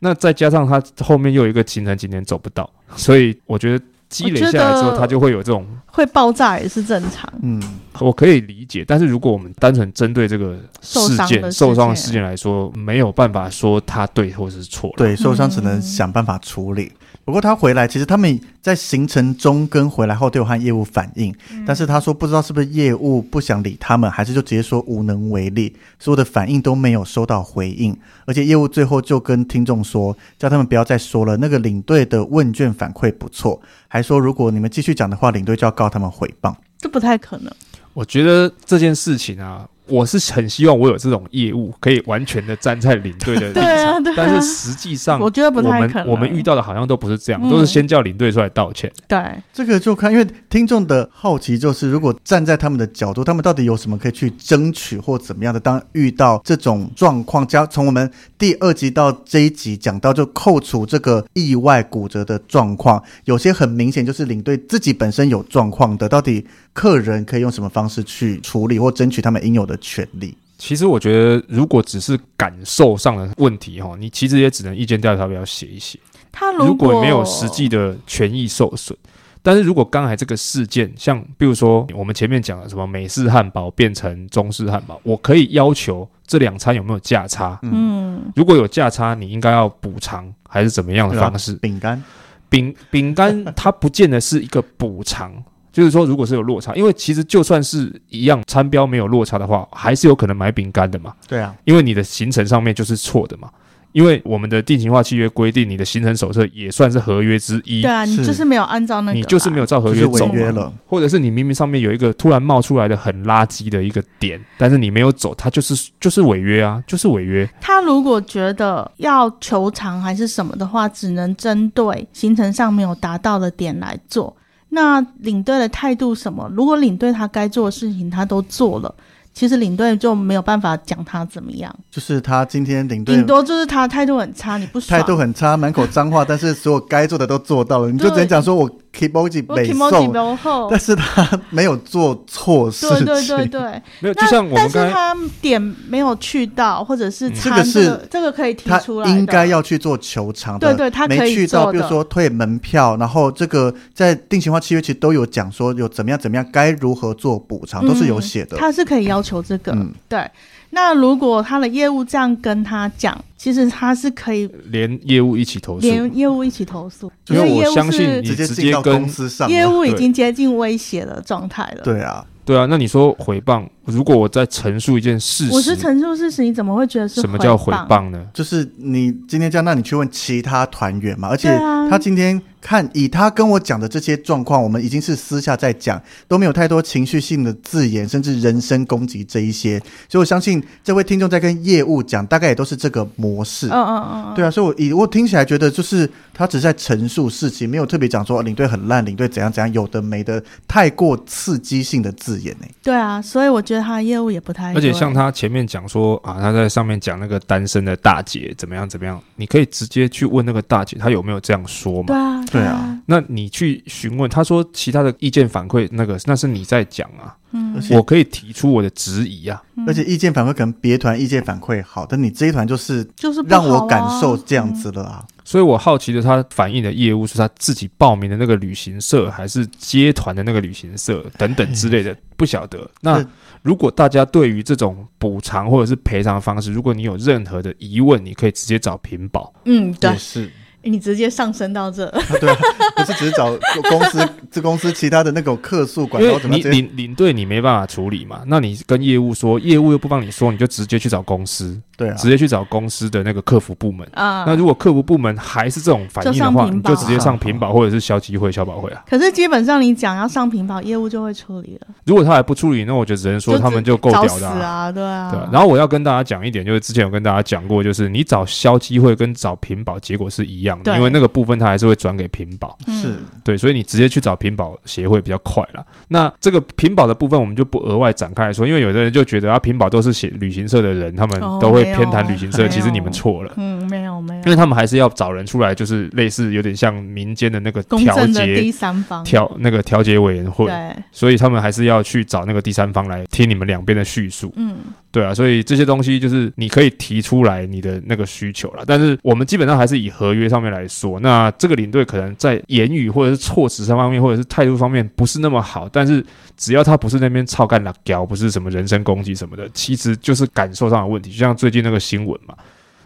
[0.00, 7.28] 那再加上他后面又有一个行程今天走不到，所以我觉得积累下来之后，他就会有这种会爆炸也是正常。
[7.42, 7.60] 嗯，
[7.98, 14.92] 我可以理解，但是如果我们单纯针对这个事件受伤的事件来说，没有办法说他对或是错。
[14.96, 16.92] 对，受伤只能想办法处理。
[17.28, 31.36] 不过他回来，其实他们在行程中跟回来后都有和业务反映，嗯、但是他说不知道是不是业务不想理他们，还是就直接说无能为力，所有的反应都没有收到回应，而且业务最后就跟听众说，叫他们不要再说了。
[31.36, 36.54] 那个领队的问卷反馈不错，还说如果你们继续讲的话，领队就要告他们诽谤。
[36.78, 37.52] 这不太可能。
[37.92, 39.68] 我觉得这件事情啊。
[39.88, 43.62] 我是很希望我有这种业务，可以完全的站在领队的 立场。
[43.62, 44.14] 对啊，对啊。
[44.16, 46.08] 但是实际上，我觉得不太可能。
[46.08, 48.90] 我们遇到的好像都不是这样，嗯、都是先叫领队出来道歉。
[49.06, 49.20] 对，
[49.52, 55.58] 这个就看，因为听众的好奇就是，如果站在他们的角度，他们到底有什么可以去争取或怎么样的？
[55.60, 70.36] 当遇到这种状况，加从我们第二集到这一集讲到，就扣除这个意外骨折的状况，有些很明显就是领队自己本身有状况的，到底客人可以用什么方式去处理或争取他们应有的权利？
[70.58, 75.98] 其实我觉得，如果只是感受上的问题哈，你其实也只能意见调查表写一写。
[76.32, 78.98] 他如果，如果没有实际的权益受损，
[79.40, 87.56] 但是如果刚才这个事件，像比如说我们前面讲的什么美式汉堡变成中式汉堡，我可以要求这两餐有没有价差？
[87.62, 91.54] 嗯，如果有价差，你应该要补偿还是怎么样的方式？
[91.54, 92.02] 饼干，
[92.50, 95.32] 饼饼干，它不见得是一个补偿。
[95.78, 101.14] 就是说，如果是有落差，因为其实就算是一样餐标没有落差的话，还是有可能买饼干的嘛。
[101.28, 103.48] 对啊，因为你的行程上面就是错的嘛。
[103.92, 107.80] 因为我们的定型化契约规定，你的行程手册也算是合约之一。
[107.80, 117.48] 对啊，你就是没有按照那个，你就是没有照合约走约了，或者是你明明上面有一个突然冒出来的很垃圾的一个点，但是你没有走，它就是就是违约啊，就是违约。
[117.62, 124.36] 他如果觉得要求偿还是什么的话，只能针对行程上没有达到的点来做。
[124.70, 126.50] 那领队的态度什么？
[126.54, 128.94] 如果领队他该做的事情他都做了。
[129.34, 138.68] 其实领队就没有办法讲他怎么样，就是他今天领队顶多就是他态度很差，你不爽，态度很差，满口脏话， 但是所有该做的都做到了，你就只能讲说我。
[138.92, 143.04] Kimoji 北宋，但是他没有做错事情。
[143.04, 144.14] 对对对对，没有。
[144.14, 150.74] 就像我们刚才，但是他点没有去到，或者是这个是这个可以提出来，他应该要去做球场的。
[150.74, 158.56] 对对，他可以没去到，比如说退门票，然后这个在定型化契约其实都有讲说有怎么样怎么样，该如何做补偿，都是有写的。
[158.56, 159.76] 他是可以要求这个，
[160.08, 160.28] 对。
[160.70, 171.82] 那如果他的业务这样跟他讲，其实他是可以连业务一起投诉，连业务一起投诉，因为我相信你直接跟公司上，业务已经接近威胁的状态了。
[171.82, 178.26] 对啊，对啊，那你说诽谤，如果我在陈述一件事实，我是陈述事实，你怎么会觉得是什么叫诽谤呢？
[178.34, 181.48] 就是你今天这样，那你去问其他团员嘛，而且
[181.90, 182.40] 他今天。
[182.60, 189.78] 看，以他跟我讲的这些状况，我们已经是私下在讲，都没有太多情绪性的字眼，甚至人身攻击这一些。
[190.08, 193.68] 所以我相信这位听众在跟业务讲，大概也都是这个模式。
[193.68, 202.66] 嗯嗯嗯，对啊，所以我以我听起来觉得，就是他只是在陈述事情，没有特别讲说领队很烂，领队怎样怎样，有的没的，太过刺激性的字眼呢。
[202.82, 204.74] 对啊，所以我觉得他的业务也不太。
[204.74, 212.44] 而且像他前面讲说啊，他在上面讲那个单身的大姐怎么样怎么样，你可以直接去问那个大姐，她有没有这样说嘛？
[212.50, 213.22] 对啊，对啊，那。
[213.30, 232.90] 你去询问，他说其他的意见反馈，那个那是你在讲啊，嗯，我可以提出我的质疑啊，而且意见反馈可能别团意见反馈好，但你这一团就是就是让我感受这样子了啊，所以我好奇的他反映的业务是他自己报名的那个旅行社，还是接团的那个旅行社等等之类的，不晓得。
[233.02, 233.22] 那
[233.62, 240.50] 如果大家对于这种补偿或者是赔偿方式，如果你有任何的疑问，你可以直接找品保，嗯，对，是。
[240.88, 242.56] 你直接上升到这，啊、对、啊，
[242.96, 243.56] 不是只是找
[243.88, 248.42] 公司这公司其他的那种客诉管道，你领领队你没办法处理嘛？
[248.46, 251.78] 那你跟业务说，业务又不帮你说，你就直接去找公司。
[251.96, 254.44] 对啊，直接去找公司的那个客服部门啊。
[254.46, 259.02] 那如果客服部门还是这种反应的话，你就直接上屏保或者是消基会、消保会啊。
[259.10, 261.88] 可是基本上你讲要上屏保，业务就会处理了。
[262.04, 265.32] 如果他还不处理，那我就只能说他们就够屌的啊，对啊。
[265.32, 265.40] 对。
[265.52, 272.76] 然后我要跟大家讲一点，就是之前有跟大家讲过，就是你找消基会跟找屏保结果是一样的，因为那个部分他还是会转给屏保。
[272.88, 273.14] 是。
[273.44, 275.84] 对，所以你直接去找屏保协会比较快了。
[276.08, 282.68] 那这个屏保的部分我们就不额外展开来说，因为有的人就觉得啊，屏保都是写旅行社的人，他们都会偏袒旅行社。
[282.68, 294.76] 其实你们错了，嗯，没有没有，因为他们还是要找人出来，就是类似有点像民间的那个调节第三方调那个调解委员会，对，所以他们还是要去找那个第三方来听你们两边的叙述，嗯，
[295.10, 306.24] 对啊，所以这些东西就是你可以提出来你的那个需求了，但是我们基本上还是以合约上面来说，那这个领队可能在言语或者是措辞上方面，或者是态度方面不是那么好，但是
[306.56, 312.54] 只要他不是那边操干辣椒，不是什么人身攻击什么的，其实就是感受上的问题，就像最近那个新闻嘛。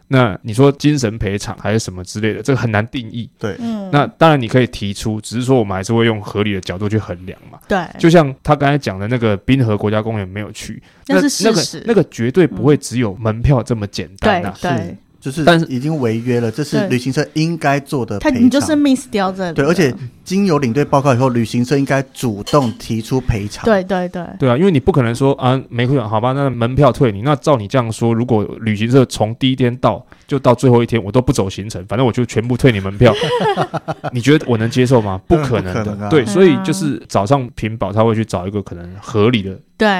[0.08, 3.30] 那你说精神赔偿还是什么之类的，这个很难定义。
[3.38, 7.58] 对，嗯，那当然你可以提出，只是说我们还是会用合理的角度去衡量嘛。
[7.66, 14.54] 对，就像他刚才讲的那个滨河国家公园没有去，那是事实，那个那个绝对不会只有门票这么简单啊。
[14.60, 14.70] 对。
[14.70, 18.34] 对就是，但是已经违约了，这是旅行社应该做的赔偿。
[18.34, 19.54] 他你就是 miss 掉这里。
[19.54, 19.94] 对，而且
[20.24, 23.64] 经由领队报告以后，旅行社应该主动提出赔偿。
[23.64, 24.26] 对对对。
[24.40, 27.22] 对啊，因为你不可能说啊，没赔好吧，那门票退你。
[27.22, 33.14] 那照你这样说，如果旅行社从第一天到就到最后一天，我都不走行程，反正我就全部退你门票，
[34.10, 35.20] 你觉得我能接受吗？
[35.28, 35.94] 不可能的。
[35.94, 39.56] 能啊、对，所以就是早上屏保他会去找一个可能合理的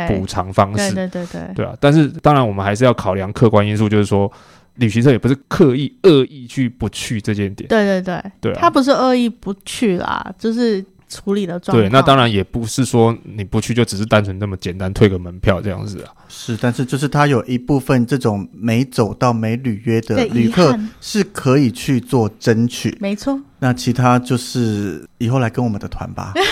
[0.08, 0.92] 补偿方式。
[0.92, 1.54] 对对对对。
[1.54, 4.28] 对啊，但是当然我们还是要考量客观因素，就是说。
[4.76, 11.82] 旅行社也不是刻意恶意去不去这件点，对对对，对、啊，他不是恶意不去啦，就是处理的状态。
[11.82, 16.12] 对，那当然也不是说你不去就只是单纯那么简单退个门票这样子啊。
[16.28, 23.38] 是，但是就是他有一部分这种没走到没履约的旅客是可以去做争取，没错。
[23.62, 26.32] 那其他就是以后来跟我们的团吧。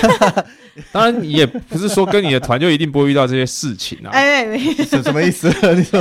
[0.92, 4.10] 当然，你也不是说跟你的团就一定不会遇到这些事情啊。
[4.12, 4.56] 哎，
[4.88, 5.48] 什什么意思？
[5.74, 6.00] 你说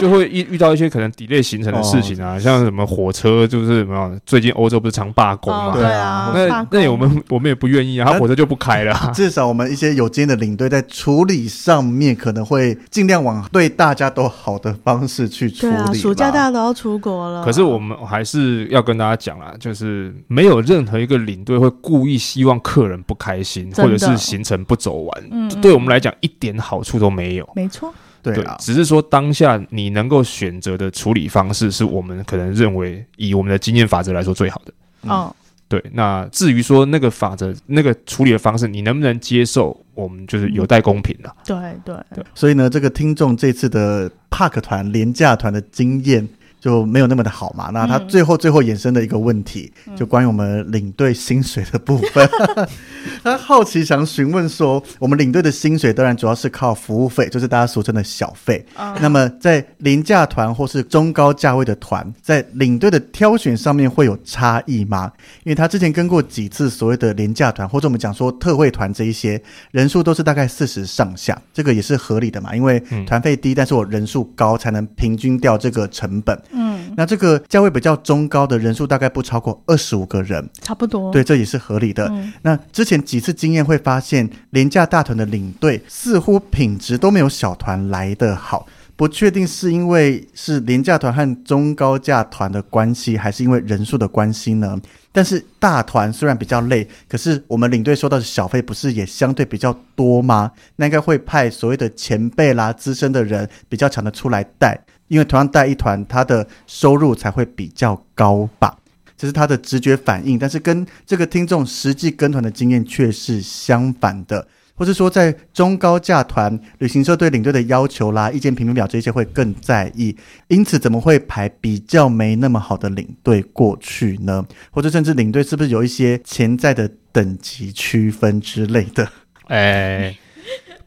[0.00, 5.74] 就会遇遇到一些可能 delay 行程的事情啊，像什么火车，就是什么最近欧洲不是常罢工嘛？
[5.76, 8.94] 对啊，那那我们我们也不愿意啊，他火车就不开了。
[9.14, 15.72] 至少我们一些有经验的领队在处理上面可能会尽量往对大家都好的方式去处理。
[15.72, 20.12] 对啊，暑假大家都要出国了，可是我们还是要跟大家讲啊，就是。
[20.38, 25.28] 没有任何一个领队会故意希望客人不开心，或者是行程不走完。
[25.32, 27.48] 嗯，对我们来讲一点好处都没有。
[27.56, 34.72] 没错，对啊，只是说当下你能够选择的处理方式，是我们可能认为以我们的经验法则来说最好的。
[35.02, 35.34] 嗯，
[35.66, 35.82] 对。
[35.92, 41.34] 那至于说那个法则、那个处理的方式，你能不能接受，我们就是有待公平了。
[41.44, 42.24] 对对对。
[42.32, 46.28] 所以呢，这个听众这次的 Park 团廉价团的经验。
[46.60, 47.70] 就没有那么的好嘛？
[47.72, 52.68] 那他最后最后衍生的一个问题，嗯、就关于我们领队薪水的部分，嗯、
[53.22, 58.64] 他好奇想询问说，我们领队的薪水当然主要是靠服务费，就是大家俗称的小费。
[58.76, 65.12] 嗯、那么在廉价团或是中高价位的团，在领队的挑选上面会有差异吗？
[65.44, 69.40] 因为他之前跟过几次所谓的廉价团，或者我们讲说特惠团这一些
[69.70, 72.56] 人数都是大概四十上下，这个也是合理的嘛？
[72.56, 76.36] 因为团费低，但是我人数高，才能平均掉这个成本。
[76.50, 81.12] 嗯，那这个价位比较中高的人数大概不超过二十五个人，差不多。
[81.12, 82.06] 对，这也是合理的。
[82.10, 88.66] 嗯、那之前几次经验会发现，廉价大团的领队似乎品质都没有小团来得好。
[88.96, 94.76] 不确定是因为是廉价团和中高价团的关系，还是因为人数的关系呢？
[95.12, 100.50] 但是大团虽然比较累，可是我们领队收到的小费不是也相对比较多吗？
[100.74, 104.76] 那应该会派所谓的前辈啦、资深的人比较强的出来带，
[105.08, 108.78] 因为同样带一团，他的收入才会比较高吧？
[109.16, 114.46] 这是他的直觉反应，但是跟这个听众实际跟团的经验却是相反的。
[114.76, 124.46] 或是说，在中高价团，旅行社对领队的要求啦、意见评分表这些会更在意，因此怎么会排比较没那么好的领队过去呢？
[124.70, 129.10] 或者甚至领队是不是有一些潜在的等级区分之类的？
[129.48, 130.16] 哎，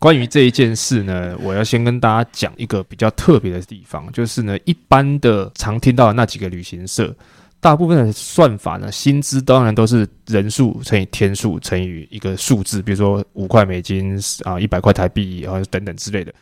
[0.02, 7.16] 关于这一件事呢，我要先跟大家讲一个比较特别的地方，就是呢，一般的常听到的那几个旅行社。
[7.60, 16.34] 大部分的算法呢，薪资当然都是人数乘以天数乘以一个数字，比如说五块美金啊，一百块台币啊等等之类的。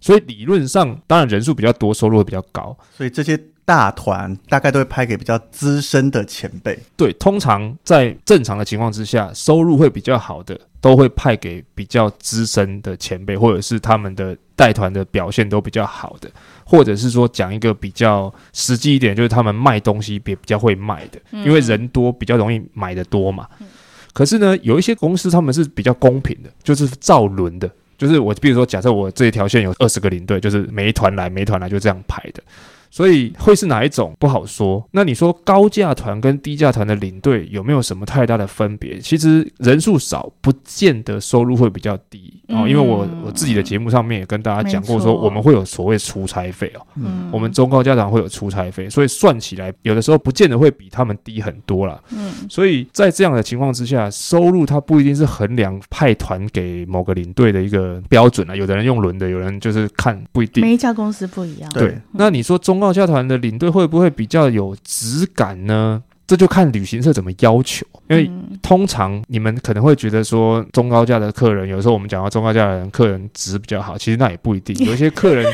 [0.00, 2.76] 所以理论上，当然人数比较多，收入会比较高。
[2.96, 6.78] 所以这些大团大概都会派给比较资深的前辈。
[6.96, 16.30] 对，通常在正常的情况之下，收入会比较好的，都会派给比较资深的前辈，或者是他们的带团的表现都比较好的。
[16.64, 23.46] 或者是说讲一个比较实际一点，就是他们卖东西比比较会卖的，因为人多比较容易买的多嘛。
[24.12, 32.42] 可是呢，有一些公司他们是比较公平的，就是照轮的，就是我比如说假设我这一条线有二十个领队，就是每一团来每一团来就这样排的。
[32.90, 34.82] 所以会是哪一种不好说。
[34.92, 38.98] 那你说高价团跟低价团的领队有没有什么太大的分别？
[38.98, 42.66] 其实人数少不见得收入会比较低哦。
[42.66, 46.80] 因为我我自己的节目上面也跟大家讲过，说我们会有所谓出差费哦。
[46.96, 52.00] 嗯，我们中高家长会有出差费，所以算起来有的时候不见得会比他们低很多啦。
[52.10, 58.56] 嗯，所以在这样的情况之下，收入它不一定是衡量派团给某个领队的一个标准啊。
[58.56, 60.62] 有的人用轮的，有人就是看不一定。
[60.62, 61.70] 每一家公司不一样。
[61.74, 62.78] 对，那你说中。
[62.78, 66.00] 高家团的领队会不会比较有质感呢？
[66.28, 67.84] 这就看旅行社怎么要求。
[68.08, 68.30] 因为
[68.62, 74.76] 通常你们可能会觉得说，中高价的客人，有时候我们讲到中高价的人，客人值比较好，其实那也不一定。
[74.86, 75.50] 有一些客人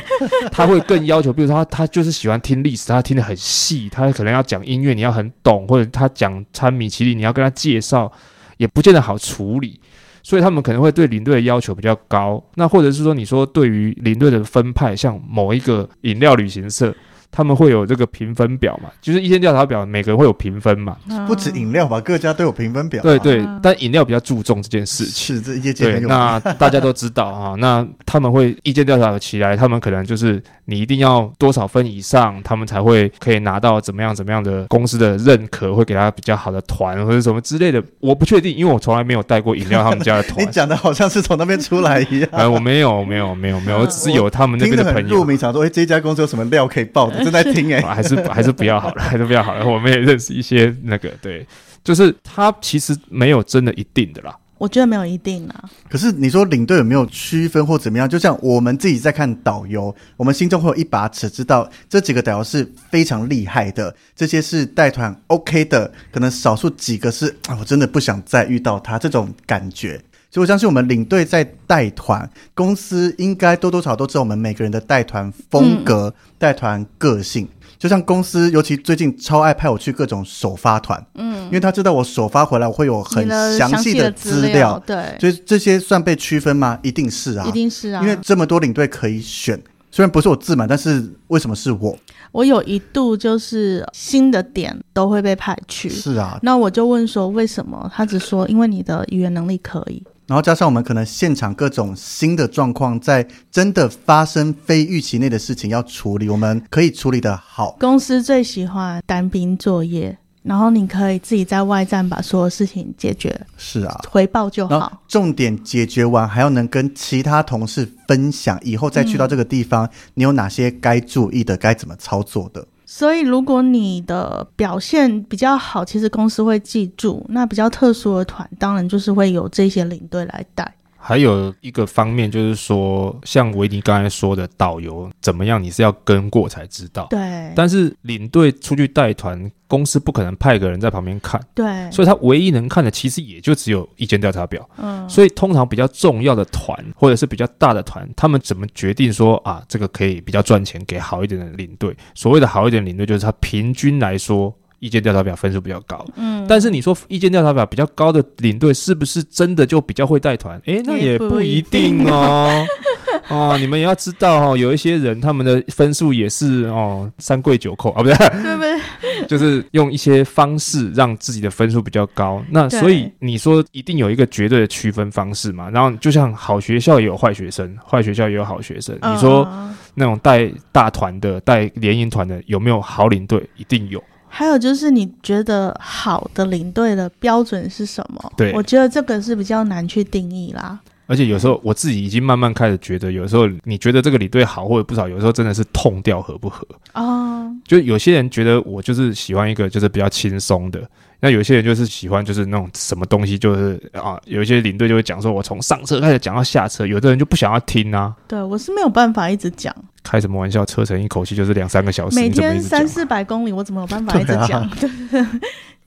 [0.52, 8.12] 他会更要求，比如说他他就是喜欢听历史，他听得很细，他可能要讲音乐，你要很懂，或者他讲餐米其林，你要跟他介绍，
[8.56, 9.80] 也不见得好处理。
[10.22, 16.94] 所以他们可能会对领队的要求比较高，那或者是说，你说对于领队的分派，像某一个饮料旅行社。
[17.36, 18.88] 他们会有这个评分表嘛？
[19.02, 20.96] 就是意见调查表，每个人会有评分嘛？
[21.26, 23.02] 不止饮料吧，各家都有评分表。
[23.02, 25.34] 对对，但饮料比较注重这件事情。
[25.34, 27.56] 是这业界对，那大家都知道啊。
[27.58, 37.82] 那他们会意见调查起来，他们可能就是你一定要多少分以上，他们才会可以拿到怎么样怎么样的公司的认可，会给他比较好的团或者什么之类的。
[37.98, 40.38] 我不确定，因为我从来没有带过饮料他们家的团。
[40.46, 42.28] 你讲的好像是从那边出来一样。
[42.30, 45.16] 哎，我没有，没有，没有，没有，我只是有他们那边的朋友。
[45.16, 47.23] 入迷，想说，哎，这家公司有什么料可以报的？
[47.24, 47.80] 正在听哎。
[47.80, 49.66] 还是还是不要好了， 还是不要好了。
[49.66, 51.46] 我们也认识一些那个，对，
[51.82, 54.36] 就是他其实没有真的一定的啦。
[54.56, 55.64] 我觉得没有一定啦。
[55.90, 58.08] 可是你说领队有没有区分或怎么样？
[58.08, 70.00] 就像我们自己在看导游，我们心中会有一把尺，知道这几个导游是非常厉害的，这些是带团 OK 的，可能少数几个是啊，我真的不想再遇到他这种感觉。
[70.34, 77.48] 所以我相信我们领队在带团，公司应该多多少少都知道我们每个人的带团风格、带团个性。
[77.78, 86.76] 就像公司，尤其最近超爱派我去各种首发团，嗯，因为他知道我首发回来我会有很详细的资料，料，对，所以这些算被区分吗？
[86.82, 89.56] 一定是啊，一定是啊，因为这么多领队可以选，
[89.92, 91.96] 虽然不是我自满，但是为什么是我？
[92.32, 97.88] 我有一度就是新的点都会被派去，是啊，那我就问说为什么？
[97.94, 100.02] 他只说因为你的语言能力可以。
[100.26, 107.76] 然后加上我们可能现场各种新的状况，在真的发生非预期内的事情要处理，我们可以处理得好。
[107.78, 113.38] 公司最喜欢单兵作业，然后你可以自己在外站把所有事情解决。
[113.58, 115.02] 是啊，回报就好。
[115.06, 122.66] 重点解决完，还要能跟其他同事分享，以后再去到这个地方，嗯、你有哪些该注意的，该怎么操作的。
[122.86, 127.24] 所以，如果你的表现比较好，其实公司会记住。
[127.30, 130.74] 那比较特殊的团，当然就是会有这些领队来带。
[131.06, 137.06] 还有一个方面就是说，像维尼刚才说的，导游怎么样，你是要跟过才知道。
[137.10, 137.52] 对。
[137.54, 141.38] 但是领队出去带团，公司不可能派个人在旁边看。
[141.54, 141.90] 对。
[141.90, 144.66] 所以他唯一能看的，其实也就只有意见调查表。
[144.78, 145.06] 嗯。
[145.06, 151.94] 所以通常比较重要的团，或者是比较大的团，他们怎么决定说啊，这个可以比较赚钱，给好一点的领队？
[152.14, 154.54] 所谓的好一点领队，就是他平均来说。
[154.78, 160.60] 意见调查表分数比较高，嗯，但是你说意见调查表比较高的领队是不是真的就比较会带团？
[160.66, 162.66] 诶，那也不一定哦。
[163.28, 169.26] 哦，你们也要知道哦，有一些人他们的分数也是哦三跪九叩啊，不对，对不对？
[169.26, 172.44] 就是用一些方式让自己的分数比较高。
[172.50, 175.70] 那所以你说一定有一个绝对的区分方式嘛？
[175.70, 178.94] 然后就像好学校也有坏学生，坏学校也有好学生。
[179.00, 179.48] 你说
[179.94, 183.42] 那种带大团的、带联营团的有没有好领队？
[183.56, 184.02] 一定有。
[184.36, 188.32] 还有就是，你觉得好的领队的标准是什么？
[188.36, 190.80] 对，我觉得这个是比较难去定义啦。
[191.06, 197.44] 而且有时候我自己已经慢慢开始觉得，有时候你觉得这个领队好或者不少，有时候真的是痛掉合不合啊。
[197.64, 200.82] 就有些人觉得我就是喜欢一个就是比较轻松的。
[201.20, 208.14] 那有些人就是喜欢，就是那种什么东西，就是啊，有一些领队就会讲说，我从上车开始讲到下车，有的人就不想要听啊。
[208.28, 209.74] 对，我是没有办法一直讲。
[210.02, 210.66] 开什么玩笑？
[210.66, 214.68] 车程一口气就是两三个小时， 每天三四百公里，我怎么有办法一直讲？
[214.78, 215.40] 对啊、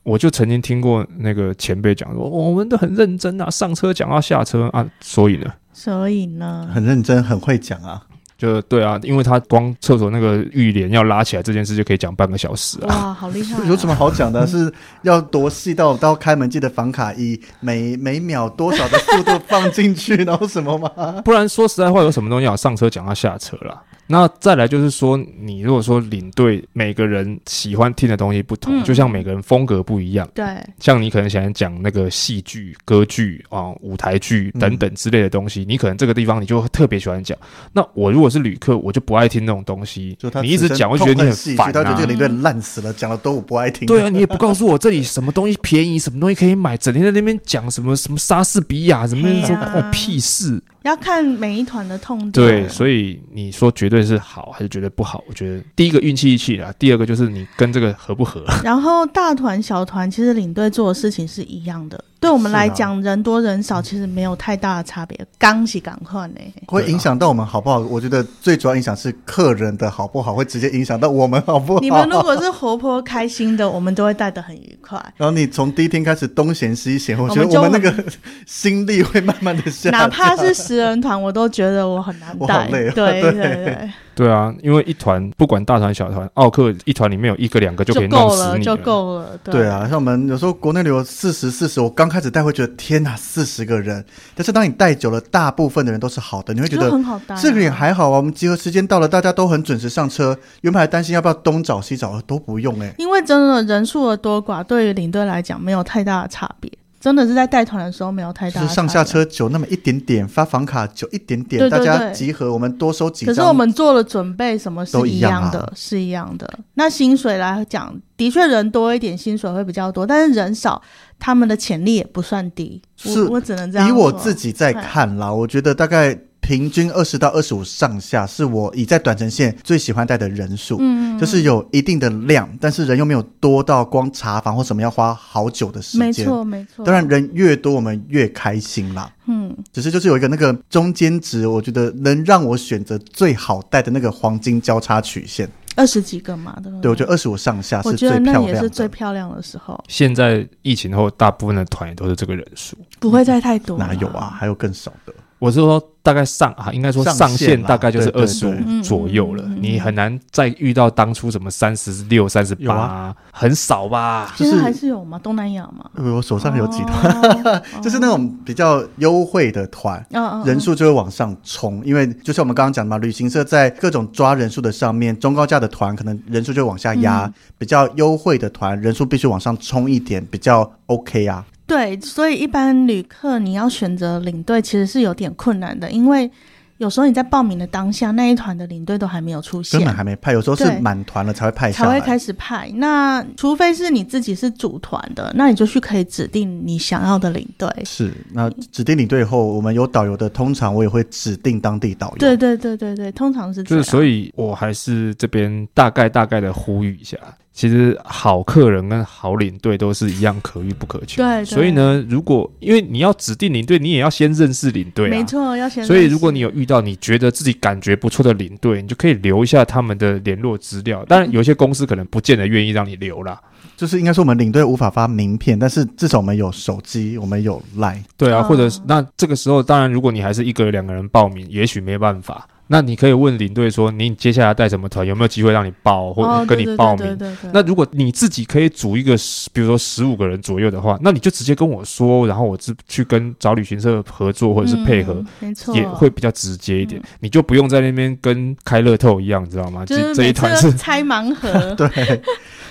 [0.08, 5.52] 我就曾经听过那个前辈讲说，我们都很认真啊，上车讲到下车啊，所以呢？
[5.74, 6.66] 所以呢？
[6.74, 8.02] 很认真，很会讲啊。
[8.38, 12.88] 就对啊，因为他光厕所那个浴帘要拉起来这件事就可以讲半个小时啊！
[12.88, 13.66] 哇，好厉害、啊！
[13.68, 14.46] 有什么好讲的？
[14.48, 20.90] 是要多细到到开门记得房卡以每每秒多少的速度放进去，然后什么吗？
[21.26, 23.82] 不然说实在话，有什么东西要上车讲到下车啦？
[24.08, 30.28] 那再来就是说，你如果说领队每个人喜欢听的东西不同，嗯、就像每个人风格不一样。
[30.34, 30.46] 对，
[30.80, 37.38] 像你可能喜欢讲那个戏剧、歌剧啊、舞台剧等等之类的东西，嗯、你可能这个地方你就特别喜欢讲。
[37.74, 40.16] 那我如果是旅客，我就不爱听那种东西。
[40.18, 41.72] 就他你一直讲，我觉得你很烦、啊。
[41.72, 43.86] 他觉得这个领队烂死了，讲的都我不爱听。
[43.86, 50.62] 对啊，你也不告诉我这里什么东西便宜，什么东西可以买，整天在那边讲什么什么莎士比亚，什么说关屁事。
[50.84, 52.32] 要看每一团的痛点。
[52.32, 55.24] 对，所以你说绝对是好还是觉得不好？
[55.28, 58.44] 我觉得第一个运气一起啊，第二个就是你跟这个合不合。
[58.64, 62.04] 然后大团小团其实领队做的事情是一样的。
[62.20, 66.36] 对我们来讲，人多人少其实没有太大的差别，刚是赶快呢，
[66.68, 67.80] 会影响到我们好不好？
[67.80, 71.80] 我觉得最主要影响是客人的好不好，会直接影响到我们好不好？
[71.80, 74.98] 你们如果是活泼开心的，我们都会带得很愉快。
[75.16, 77.94] 然后你从第一天开始东闲西闲，我觉得我们那个
[78.48, 80.02] 心力会慢慢的下降。
[80.02, 82.36] 哪怕是十人团，我都觉得我很难带。
[82.40, 82.90] 我好累。
[82.92, 83.90] 对对对。
[84.18, 89.38] 对啊，因为一团不管大团小团，奥克一团里面有一个两个就可以弄死你了，就够了。
[89.44, 94.04] 对，对啊，像我们有时候国内旅游四十四十，我刚开始带会觉得天哪，四十个人。
[94.34, 97.36] 但是当你带久了，大部分的人都是好的，你会觉得很好带。
[97.36, 100.36] 这个也还好啊，我们集合时间到了，大家都很准时上车。
[100.62, 102.96] 原本还担心要不要东找西找，都不用哎、欸。
[102.98, 106.72] 因为真的人数的多寡，对于领队来讲没有太大的差别。
[107.00, 113.34] 真的是在带团的时候没有太大，就是上下车久那么一点点，发房卡久一点点，对对对，大家集合我们多收几张。
[113.34, 116.52] 可是我们做了准备，什么是一样的，是一样的。
[116.74, 120.82] 那薪水来讲，的确人多一点，薪水会比较多，但是人少，
[121.20, 122.82] 他们的潜力也不算低。
[122.96, 123.88] 是我，我只能这样。
[123.88, 126.18] 以我自己在看啦，我觉得大概。
[126.48, 136.86] 平均二十到二十五上下是我以在短程线最喜欢带的人数，嗯，就是有一定的量，但是人又没有多到光查房或什么要花好久的时间，没错没错。
[136.86, 146.84] 当然人越多我们越开心啦，嗯，只是就是有一个那个中间值，我觉得能让我选择最好带的那个黄金交叉曲线，二十几个嘛，对不对？
[146.84, 149.78] 对，我觉得二十五上下是最漂亮的，我觉得那也是最漂亮的时候。
[149.90, 154.34] 现在疫情后，大部分的团也都是这个人数，不会再太多，哪有啊？
[154.40, 155.14] 还有更少的。
[155.40, 159.44] 我是说，大概上啊，应该说上限大概就是二十五左右了。
[159.62, 164.34] 你很难再遇到当初什么三十六、三十八，很少吧？
[164.36, 165.90] 其实还是有吗，东南亚嘛。
[165.94, 170.04] 我手上有几团， 就是那种比较优惠的团，
[170.44, 171.84] 人数就会往上冲。
[171.86, 181.46] 因为就像我们刚刚讲的嘛，旅行社在各种抓人数的上面，中高价的团可能人数就会往下压，比较优惠的团人数必须往上冲一点，比较 OK 啊。
[181.68, 186.32] 对，所以一般旅客你要选择领队其实是有点困难的，因为
[186.78, 190.32] 有时候你在报名的当下，那一团的领队都还没有出现，根本还没派。
[190.32, 192.72] 有时候是满团了才会派，才会开始派。
[192.76, 197.68] 那除非是你自己是组团的，那你就去可以指定你想要的领队。
[197.84, 202.18] 是，那指定领队后，我们有导游的，通常我也会指定当地导游。
[202.18, 203.84] 对对对对对，通常是这样。
[203.84, 207.18] 就是，所以我还是这边大概大概的呼吁一下。
[207.58, 211.24] 其实好客人跟好领队都是一样可遇不可求。
[211.24, 215.10] 对，所以呢，如果因为你要指定领队，你也要先认识领队啊。
[215.10, 215.88] 没错，要先认识。
[215.88, 221.04] 所以如果你有遇到你觉得自己感觉不错的领队，你就可以留一下他们的联络资料。
[221.06, 223.42] 当然，有些公司可能不见得愿意让你留啦。
[223.76, 228.04] 就是应该说，我们领队无法发名片，但是至少我们有手机，我们有 Line。
[228.16, 232.48] 对啊，或者是那这个时候，当然如果你还是一个两个人报名，也许没办法。
[232.68, 237.18] 那你可以问领队说，你接下来带什么团，有没有机会让你报或者跟你报名？
[237.54, 242.58] 那如果你自己可以组一个十，比如说十五个人左右的话，那你就直接跟我说，然后我
[242.88, 247.02] 去跟找旅行社合作或者是配合，没错，也会比较直接一点。
[247.20, 249.84] 你就不用在那边跟开乐透一样，你知道吗？
[249.86, 251.50] 这这一团是拆盲盒。
[251.76, 252.22] 对。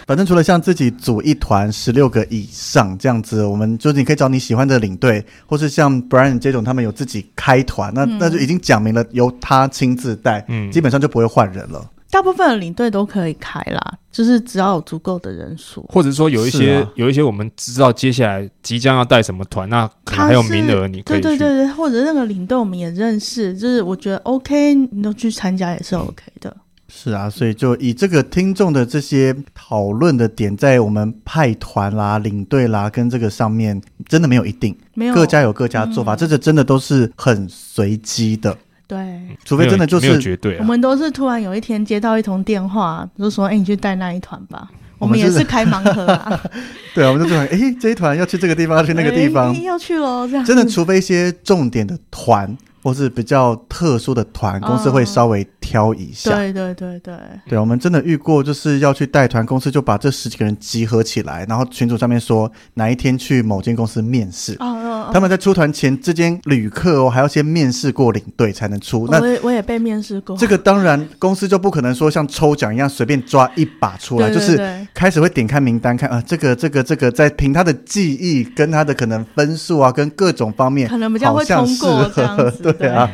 [0.06, 11.90] 反正除了像自己组一团十六个以上这样子，我们就是你可以找你喜欢的领队，或是像 Brian 这种他们有自己开团，那、嗯、那就已经讲明了由他亲自带，嗯，基本上就不会换人了。
[12.08, 21.22] 大部分的领队都可以开啦，就是只要有足够的人数，或者说有一些、啊、有一些我们知道接下来即将要带什么团，那可能还有名额，你可以去。
[21.22, 26.56] 对对对对，或者那个领队我们也认识，就是我觉得 OK，你都去参加也是 OK 的。
[26.98, 33.78] 是啊，所以就以这个听众的这些讨论的点，在我们派团啦、领队啦跟这个上面，
[34.08, 38.56] 真的没有一定，没有各家有各家做法，嗯、这个真的都是很随机的。
[38.88, 46.40] 对，除非真的就是绝对、啊，我们都是突然有一天接到一通电话，就说：“哎、欸，你去带那一团吧。”我们也是开盲盒啊。
[46.94, 52.56] 对啊，我们就说：“哎、欸，这一团要去这个地方，要去那个地方，欸、要去喽。”这样真的，除非一些重点的团。
[52.86, 56.30] 或是比较特殊的团，公司会稍微挑一下。
[56.30, 57.18] 对对对对，
[57.48, 64.54] 对，我们真的遇过，就是要去带团，公司就把这十几个人集合起来，然后群组上面说哪一天去某间公司面试。
[64.60, 69.06] 哦哦，他们在出团前，这间旅客哦还要先面试过领队才能出。
[69.10, 70.36] 那我也我也被面试过。
[70.36, 82.72] 这个当然公司就不可能说像抽奖一样随便抓一把出来，就是开始会点开名单看啊，这个这个这个在凭他的记忆跟他的可能分数啊，跟各种方面，可能比较会通过这样子。
[82.78, 83.10] 对啊，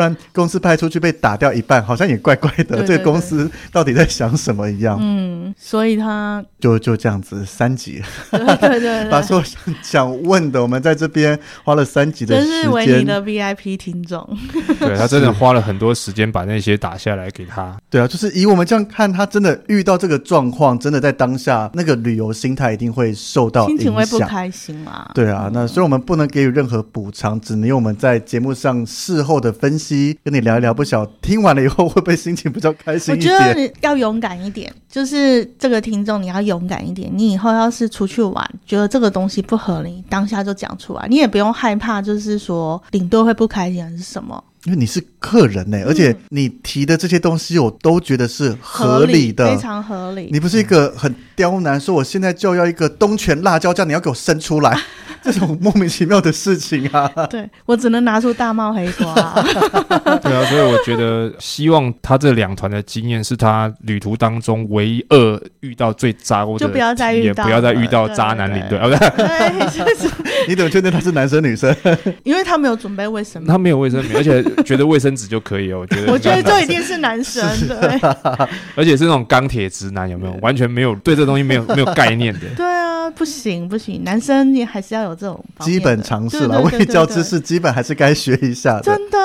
[0.00, 2.64] 不然公司派出去被打掉一半，好像也怪怪的。
[2.64, 4.98] 对对对，这个公司到底在想什么一样？
[4.98, 8.00] 嗯，所以他就就这样子三集，
[8.32, 9.44] 对对对，对，把所有
[9.82, 12.50] 想问的，我们在这边花了三集的时间。
[12.50, 14.26] 真是维尼的 VIP 听众，
[14.78, 17.76] 对他真的花了很多时间把那些打下来给他。
[17.90, 25.10] 对啊，就是以我们这样看，他真的遇到这个状况，真的在当下那个旅游心态一定会受到影响，心情会不开心嘛？
[25.14, 28.70] 对啊，那所以我们不能给予任何补偿，只能用我们在节目上。
[28.86, 29.89] 事后的分析，
[30.24, 33.14] 跟你聊一聊，不晓听完了以后会不会心情比较开心？
[33.14, 37.10] 我觉得要勇敢一点，就是这个听众你要勇敢一点。
[37.12, 44.42] 你以后要是出去玩，觉得这个东西不合理，当下就讲出来，你也不用害怕，就是说领队会不开心还是什么？
[44.66, 50.28] 因为你是客人呢、欸，而且你提的这些东西，我都觉得是合理的，理非常合理。
[50.30, 54.78] 你不是一个很刁难，说我现在就要一个东泉辣椒酱，你要给我生出来。
[55.24, 57.08] 这种莫名其妙的事情啊！
[57.28, 59.14] 对，我只能拿出大帽黑瓜。
[60.22, 68.78] 对啊，所以我觉得希望他这两团的经验是他旅途当中唯一二遇到最渣的，就不要再遇到，不要再遇到渣男领队。
[68.78, 69.96] 对，
[70.48, 71.74] 你怎么确定他是男生女生？
[72.24, 75.80] 因为他没有准备卫生，他没有卫生棉，而且觉得卫生纸就可以哦。
[75.80, 78.00] 我觉得，我觉得这一定是男生，对。
[78.74, 80.32] 而且是那种钢铁直男，有没有？
[80.40, 82.40] 完全没有对这东西没有没有概念的。
[82.56, 85.14] 对啊，不行不行，男生你还是要有。
[85.20, 88.82] 这种基本常识了，卫教知识基本还是该学一下的。
[88.82, 89.18] 真的，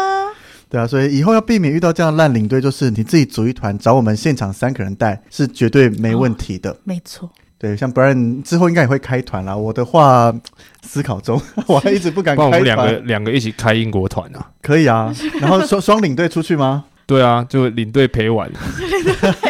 [0.67, 6.71] 对啊，所以以后要避免遇到这样烂领队，就是你自己组一团，找我们现场三个人带，是绝对没问题的。
[6.71, 9.55] 哦、没错，对，像 Brian 之后应该也会开团啦。
[9.55, 10.33] 我的话
[10.81, 12.51] 思考中， 我还一直不敢开团。
[12.51, 14.51] 我们两个两个一起开英国团啊？
[14.61, 16.85] 可以啊，然后双双领队出去吗？
[17.07, 18.49] 对啊，就领队陪玩，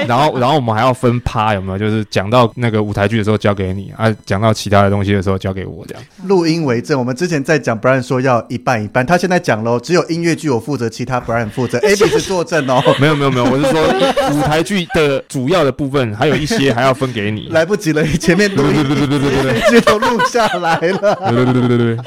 [0.07, 1.77] 然后然后我们还要分趴，有没有？
[1.77, 6.03] 就是讲到那个舞台剧的时候交给你啊，讲到其他的东西的时候交给我这样。
[6.25, 12.83] 录音为证，我们之前在讲，Brian 说要一半一半，他现在讲喽，只有音乐剧我负责，其他 Brian 负责， Abby 是作证哦。
[12.99, 17.47] 没有没有没有，我是说舞台剧的主要的部分，还有一些还要分给你。
[17.51, 21.15] 来不及了，前面录音，对对对对对对对，就都录下来了。
[21.31, 21.97] 对对对对对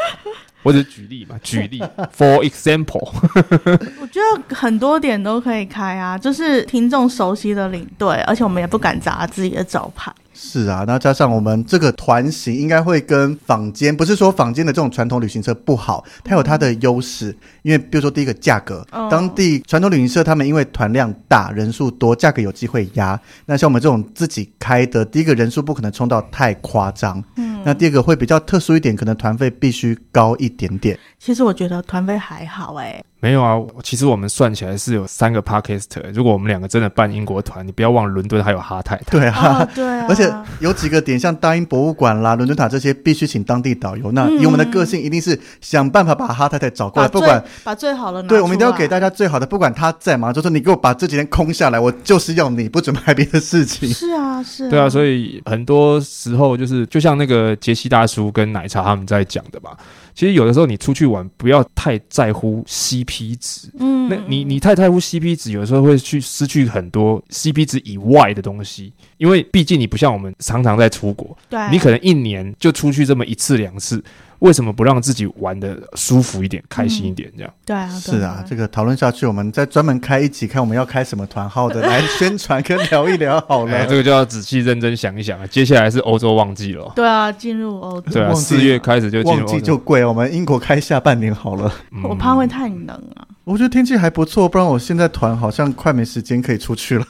[0.62, 0.64] 对。
[0.64, 1.80] 或者举例嘛，举例
[2.16, 3.08] ，for example，
[4.00, 10.12] 我觉得很多点都可以开啊，就是听众熟悉的领队，而且我们也不敢砸自己的招牌。
[10.40, 17.36] 是啊，那加上我们这个团型应该会跟坊间，不是说坊间的这种传统旅行社不好，它有它的优势。
[17.62, 23.18] 因为比如说第一个价格，当地传统旅行社他们因为团量大、人数多，价格有机会压。
[23.46, 27.22] 那像我们这种自己开的，第一个人数不可能冲到太夸张。
[27.36, 30.98] 嗯，那第二个会比较特殊一点，可能团费必须高一点点。
[31.18, 36.02] 其实我觉得团费还好哎、没有啊，其实我们算起来是有三个 Podcaster。
[36.14, 39.18] 如果我们两个真的办英国团，你不要忘了伦敦还有哈太太。
[39.18, 44.12] 对啊，哦、对啊， 而且有几个点，像大英博物馆啦、伦敦塔这些，必须请当地导游。
[44.12, 48.28] 那以我们的个性，一定是想办法把哈太太找过来，不管把最好的拿。
[48.28, 50.32] 对，我们一定要给大家最好的，不管他在吗？
[50.32, 53.92] 就说你给我把这几天空下来，我就是要你，不准拍别的事情。
[53.92, 54.70] 是啊，是啊。
[54.70, 59.76] 对啊，所以很多时候就是，就像那个杰西大叔跟奶茶他们在讲的吧。
[60.18, 63.68] 其实有的时候你出去玩，不要太在乎 CP 值。
[63.78, 68.92] 嗯，那你你太在乎 CP 值，有的时候会去失去很多 CP 值以外的东西。
[69.18, 74.02] 因为毕竟你不像我们常常在出国，对，你可能一年就出去这么一次两次。
[74.40, 77.30] 为什么不让自己玩的舒服一点、开心一点？
[77.36, 83.72] 这样、嗯、对啊，是啊，这个讨论下去，我们再专门开一集，看我们要开什么团号的来宣传跟聊一聊好了。
[83.76, 85.46] 哎、这个就要仔细认真想一想啊。
[85.46, 91.72] 接下来是欧洲旺季了，对啊，进入欧洲，对啊，四月开始就进入旺季就贵，我们英国开下半年好了。
[91.90, 93.26] 嗯、 我怕会太冷啊。
[93.44, 97.04] 我觉得天气还不错，不然我现在团好像快没时间可以出去了。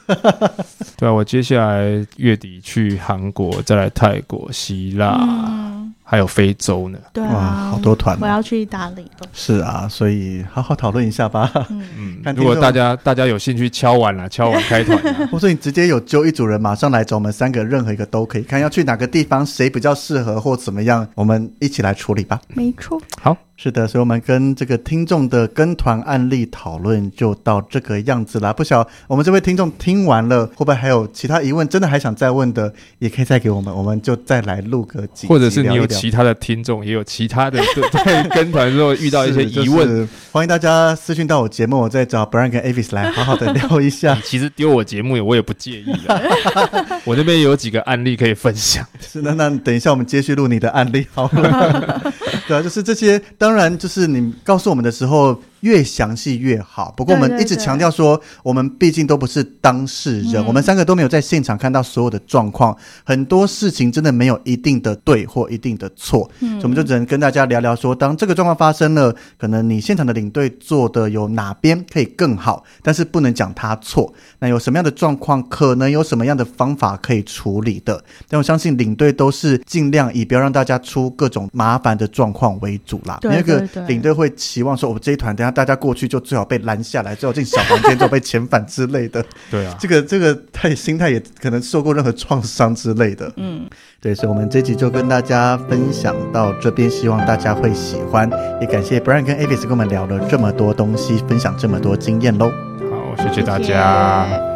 [0.97, 5.15] 对啊，我接下来月底去韩国，再来泰国、希腊。
[5.21, 5.78] 嗯
[6.09, 9.27] 还有非洲呢，对啊，好多团，我要去意大利了。
[9.31, 11.51] 是啊，所以好好讨论一下吧。
[11.69, 18.41] 嗯， 如果大家大家有兴趣敲碗了，敲碗 开团，或者你直接有揪一组人马上来找我们三个，任何一个都可以。
[18.41, 22.41] 看要去哪个地方，谁比较适合或怎么样，我们一起来处理吧。
[22.55, 23.37] 没错，好。
[23.61, 28.53] 是的，所以我们跟这个听众的跟团案例讨论就到这个样子啦。
[28.53, 31.67] 不晓我们这位听众听完了，会不会还有其他疑问？
[31.67, 35.27] 真的还想再问的，也可以再给我们，我们就再来录个几。
[35.27, 37.61] 或者是你有其他的听众，也有其他的
[38.05, 44.17] 在跟团之后遇到一些疑问，就是、欢迎大家私讯到我节目，我再找 Brian 跟 Avis 来好好的 聊一下。
[44.23, 46.17] 其实丢我节目，我也不介意啊。
[47.03, 48.87] 我那边有几个案例可以分享。
[49.01, 52.13] 是的，那等一下我们接续录你的案例好了。
[52.47, 54.31] 对啊，就是这些，当当然就是你。
[54.43, 55.35] 告诉我们的时候。
[55.61, 56.93] 越详细越好。
[56.95, 74.13] 不过我们一直强调说，我们毕竟都不是当事人，我们三个都没有在现场看到所有的状况，很多事情真的没有一定的对或一定的错，所以我们就只能跟大家聊聊说，当这个状况发生了，可能你现场的领队做的有哪边可以更好，但是不能讲他错。
[74.39, 78.01] 那有什么样的状况，可能有什么样的方法可以处理的？
[78.29, 83.19] 但我相信领队都是尽量以不要让大家出各种麻烦的状况为主啦。
[83.23, 85.48] 那个领队会期望说，我们这一团等下。
[85.51, 89.23] 大家过去就最好被拦下来，最好进小房间，就被遣返之类的。
[89.49, 93.31] 对啊，这个这个他心态也可能受过任何创伤之类的。
[93.37, 93.67] 嗯，
[94.01, 98.29] 对，所以我们这集就跟大家分享到这边，希望大家会喜欢。
[98.59, 102.51] 也感谢 Brian 跟 Avis 跟我们聊了这么多东西，分享这么多经验喽。
[102.89, 104.25] 好，谢谢大家。
[104.27, 104.48] 谢谢。